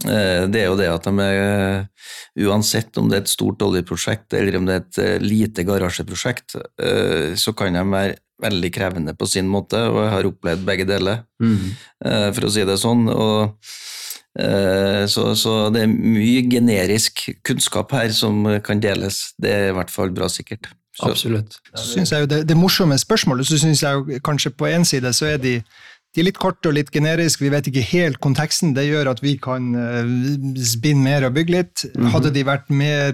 det 0.00 0.62
er 0.62 0.70
jo 0.70 0.78
det 0.78 0.86
at 0.88 1.04
de 1.04 1.24
er 1.26 1.88
Uansett 2.40 2.96
om 2.96 3.08
det 3.10 3.18
er 3.18 3.24
et 3.26 3.28
stort 3.28 3.60
oljeprosjekt 3.66 4.32
eller 4.38 4.54
om 4.56 4.64
det 4.64 4.76
er 4.76 4.84
et 4.86 5.20
lite 5.20 5.64
garasjeprosjekt, 5.66 6.54
så 7.36 7.52
kan 7.58 7.74
de 7.74 7.82
være 7.90 8.14
veldig 8.40 8.70
krevende 8.72 9.12
på 9.18 9.26
sin 9.28 9.50
måte, 9.50 9.82
og 9.90 9.98
jeg 10.00 10.12
har 10.14 10.28
opplevd 10.30 10.64
begge 10.64 10.86
deler, 10.88 11.24
mm. 11.42 11.66
for 12.06 12.46
å 12.46 12.52
si 12.54 12.64
det 12.64 12.78
sånn. 12.80 13.10
Og, 13.12 13.58
så, 15.10 15.24
så, 15.34 15.52
det 15.74 15.80
er 15.82 15.88
mye 15.90 16.44
generisk 16.46 17.24
kunnskap 17.42 17.90
her 17.96 18.12
som 18.14 18.44
kan 18.62 18.82
deles. 18.82 19.32
Det 19.42 19.50
er 19.50 19.70
i 19.72 19.74
hvert 19.74 19.90
fall 19.90 20.12
bra 20.14 20.28
sikkert. 20.30 20.68
Så. 20.94 21.08
Absolutt. 21.10 21.56
Så 21.74 21.86
synes 21.92 22.12
jeg 22.12 22.24
jo 22.24 22.28
det, 22.30 22.44
det 22.48 22.56
morsomme 22.58 22.98
spørsmålet, 22.98 23.46
så 23.46 23.58
syns 23.58 23.82
jeg 23.82 23.98
jo 23.98 24.20
kanskje 24.24 24.52
på 24.54 24.70
én 24.70 24.86
side 24.86 25.12
så 25.16 25.32
er 25.32 25.42
de 25.42 25.56
de 26.10 26.22
er 26.24 26.26
litt 26.26 26.40
korte 26.42 26.66
og 26.66 26.74
litt 26.74 26.88
generiske, 26.90 27.44
vi 27.44 27.52
vet 27.52 27.68
ikke 27.70 27.84
helt 27.86 28.18
konteksten. 28.18 28.72
Det 28.74 28.82
gjør 28.88 29.12
at 29.12 29.20
vi 29.22 29.36
kan 29.38 29.68
uh, 29.78 30.08
spinne 30.66 31.04
mer 31.04 31.28
og 31.28 31.36
bygge 31.36 31.54
litt. 31.54 31.84
-hmm. 31.84 32.08
Hadde 32.10 32.32
de 32.34 32.42
vært 32.46 32.70
mer 32.70 33.12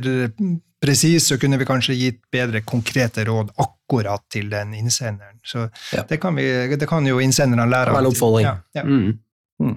presise, 0.81 1.27
så 1.27 1.39
kunne 1.41 1.59
vi 1.61 1.67
kanskje 1.69 1.97
gitt 1.99 2.21
bedre 2.33 2.63
konkrete 2.67 3.25
råd 3.25 3.53
akkurat 3.63 4.23
til 4.33 4.51
den 4.51 4.75
innsenderen. 4.75 5.39
Så 5.45 5.69
ja. 5.93 6.05
det, 6.09 6.21
kan 6.21 6.37
vi, 6.37 6.47
det, 6.77 6.89
kan 6.89 7.07
jo 7.07 7.21
innsenderne 7.21 7.69
lære 7.71 7.93
av. 7.93 8.41
Ja, 8.41 8.57
ja. 8.75 8.83
Mm. 8.83 9.19
Mm. 9.61 9.77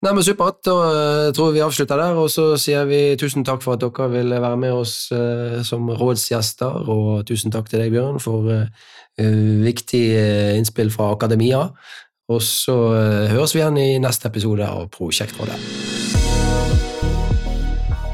Nei, 0.00 0.14
men 0.16 0.24
Supert. 0.24 0.64
Jeg 0.64 1.28
uh, 1.28 1.32
tror 1.36 1.50
vi 1.52 1.60
avslutter 1.64 2.00
der. 2.00 2.16
Og 2.16 2.30
så 2.32 2.54
sier 2.60 2.86
vi 2.88 3.00
tusen 3.20 3.44
takk 3.44 3.60
for 3.64 3.76
at 3.76 3.82
dere 3.84 4.08
ville 4.14 4.40
være 4.40 4.60
med 4.60 4.72
oss 4.72 4.94
uh, 5.12 5.60
som 5.66 5.90
rådsgjester. 5.92 6.88
Og 6.88 7.26
tusen 7.28 7.52
takk 7.52 7.68
til 7.68 7.84
deg, 7.84 7.92
Bjørn, 7.92 8.20
for 8.22 8.48
viktige 9.20 9.66
viktig 9.66 10.04
innspill 10.56 10.88
fra 10.94 11.10
akademia. 11.12 11.66
Og 12.30 12.42
så 12.46 12.76
eh, 12.94 13.30
høres 13.32 13.54
vi 13.56 13.62
igjen 13.62 13.78
i 13.80 13.88
neste 14.02 14.28
episode 14.30 14.66
av 14.66 14.86
Prosjektrådet. 14.94 15.56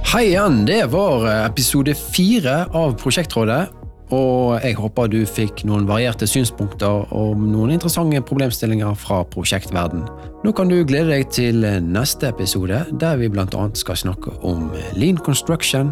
Hei 0.06 0.30
igjen, 0.30 0.62
det 0.68 0.86
var 0.94 1.26
eh, 1.28 1.42
episode 1.44 1.92
fire 1.98 2.62
av 2.72 2.96
Prosjektrådet. 3.02 3.75
Og 4.14 4.60
jeg 4.62 4.76
håper 4.78 5.08
du 5.10 5.18
fikk 5.26 5.64
noen 5.66 5.88
varierte 5.88 6.28
synspunkter 6.30 7.08
om 7.14 7.48
noen 7.50 7.74
interessante 7.74 8.20
problemstillinger 8.22 8.94
fra 9.00 9.24
prosjektverden. 9.32 10.04
Nå 10.44 10.52
kan 10.54 10.70
du 10.70 10.78
glede 10.86 11.10
deg 11.10 11.26
til 11.34 11.66
neste 11.82 12.30
episode, 12.30 12.84
der 13.00 13.18
vi 13.18 13.30
bl.a. 13.32 13.66
skal 13.74 13.98
snakke 13.98 14.36
om 14.46 14.70
lean 14.94 15.18
construction, 15.18 15.90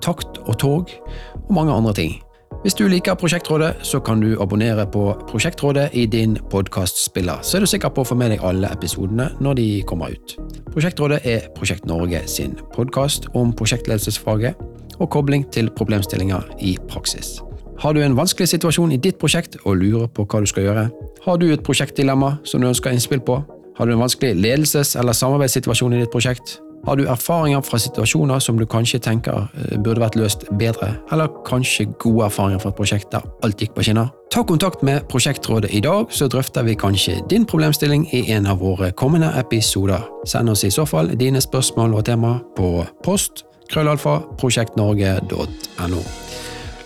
takt 0.00 0.40
og 0.46 0.56
tog, 0.62 0.96
og 1.44 1.54
mange 1.54 1.76
andre 1.76 1.94
ting. 1.94 2.18
Hvis 2.60 2.74
du 2.76 2.82
liker 2.88 3.14
Prosjektrådet, 3.16 3.70
så 3.88 4.02
kan 4.04 4.20
du 4.20 4.34
abonnere 4.42 4.84
på 4.92 5.14
Prosjektrådet 5.30 5.94
i 5.96 6.04
din 6.06 6.36
podkastspiller, 6.52 7.40
så 7.40 7.56
er 7.56 7.64
du 7.64 7.70
sikker 7.70 7.88
på 7.88 8.04
å 8.04 8.08
få 8.10 8.18
med 8.20 8.34
deg 8.34 8.44
alle 8.44 8.68
episodene 8.68 9.30
når 9.40 9.56
de 9.56 9.68
kommer 9.88 10.12
ut. 10.12 10.36
Prosjektrådet 10.74 11.22
er 11.24 11.48
Prosjekt 11.56 11.88
Norge 11.88 12.20
sin 12.28 12.58
podkast 12.74 13.30
om 13.32 13.54
prosjektledelsesfaget 13.56 14.60
og 15.00 15.08
kobling 15.08 15.48
til 15.54 15.72
problemstillinger 15.72 16.52
i 16.60 16.76
praksis. 16.90 17.38
Har 17.80 17.94
du 17.96 18.02
en 18.04 18.16
vanskelig 18.16 18.50
situasjon 18.50 18.90
i 18.92 18.98
ditt 19.00 19.16
prosjekt 19.16 19.54
og 19.64 19.78
lurer 19.80 20.08
på 20.12 20.26
hva 20.28 20.42
du 20.44 20.48
skal 20.50 20.66
gjøre? 20.66 20.88
Har 21.24 21.38
du 21.40 21.46
et 21.48 21.62
prosjektdilemma 21.64 22.34
som 22.44 22.60
du 22.60 22.68
ønsker 22.68 22.92
innspill 22.92 23.22
på? 23.24 23.38
Har 23.78 23.88
du 23.88 23.94
en 23.94 24.02
vanskelig 24.02 24.34
ledelses- 24.36 24.98
eller 25.00 25.16
samarbeidssituasjon 25.16 25.94
i 25.96 26.02
ditt 26.02 26.12
prosjekt? 26.12 26.58
Har 26.84 26.96
du 26.96 27.06
erfaringer 27.08 27.60
fra 27.64 27.78
situasjoner 27.80 28.40
som 28.40 28.58
du 28.58 28.66
kanskje 28.68 29.00
tenker 29.00 29.48
eh, 29.56 29.78
burde 29.80 30.00
vært 30.00 30.16
løst 30.20 30.44
bedre, 30.60 30.94
eller 31.12 31.32
kanskje 31.48 31.86
gode 32.00 32.26
erfaringer 32.28 32.60
fra 32.60 32.72
et 32.72 32.76
prosjekt 32.76 33.12
der 33.12 33.24
alt 33.44 33.60
gikk 33.60 33.72
på 33.76 33.84
skinner? 33.88 34.12
Ta 34.32 34.44
kontakt 34.44 34.84
med 34.84 35.08
Prosjektrådet 35.08 35.72
i 35.72 35.80
dag, 35.84 36.08
så 36.12 36.28
drøfter 36.28 36.64
vi 36.68 36.76
kanskje 36.76 37.20
din 37.32 37.46
problemstilling 37.48 38.08
i 38.12 38.26
en 38.32 38.48
av 38.48 38.60
våre 38.60 38.92
kommende 38.92 39.32
episoder. 39.40 40.04
Send 40.28 40.52
oss 40.52 40.64
i 40.68 40.72
så 40.72 40.84
fall 40.88 41.12
dine 41.20 41.40
spørsmål 41.40 41.96
og 41.96 42.04
tema 42.08 42.38
på 42.56 42.84
post 43.04 43.46
krøllalfa 43.72 44.20
prosjektnorge.no. 44.40 46.04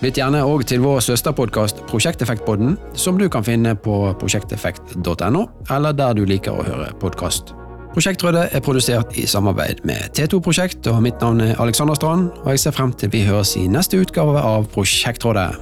Lytt 0.05 0.19
gjerne 0.21 0.43
òg 0.45 0.67
til 0.69 0.83
vår 0.85 0.99
søsterpodkast 1.01 1.79
Prosjekteffektpodden, 1.89 2.75
som 2.93 3.17
du 3.17 3.25
kan 3.33 3.45
finne 3.47 3.71
på 3.73 3.95
prosjekteffekt.no, 4.21 5.45
eller 5.73 5.97
der 5.97 6.19
du 6.19 6.27
liker 6.29 6.53
å 6.53 6.67
høre 6.67 6.91
podkast. 7.01 7.55
Prosjektrådet 7.95 8.51
er 8.53 8.61
produsert 8.67 9.17
i 9.17 9.25
samarbeid 9.25 9.81
med 9.89 10.13
T2 10.13 10.43
Prosjekt, 10.45 10.85
og 10.93 11.01
mitt 11.07 11.25
navn 11.25 11.41
er 11.47 11.57
Alexander 11.63 11.97
Strand, 11.97 12.29
og 12.43 12.51
jeg 12.53 12.61
ser 12.67 12.77
frem 12.77 12.93
til 13.01 13.15
vi 13.15 13.25
høres 13.25 13.55
i 13.57 13.65
neste 13.65 14.03
utgave 14.03 14.45
av 14.45 14.69
Prosjektrådet. 14.77 15.55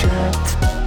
Så 0.00 0.83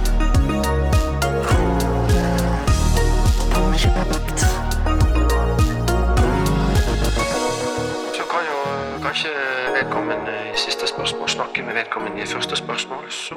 snakke 11.38 11.62
med 11.62 11.74
vedkommende 11.74 12.22
i 12.22 12.26
første 12.26 12.56
spørsmål, 12.56 13.10
så 13.10 13.34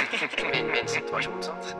min, 0.54 0.88
situasjon, 0.88 1.42
sant? 1.42 1.76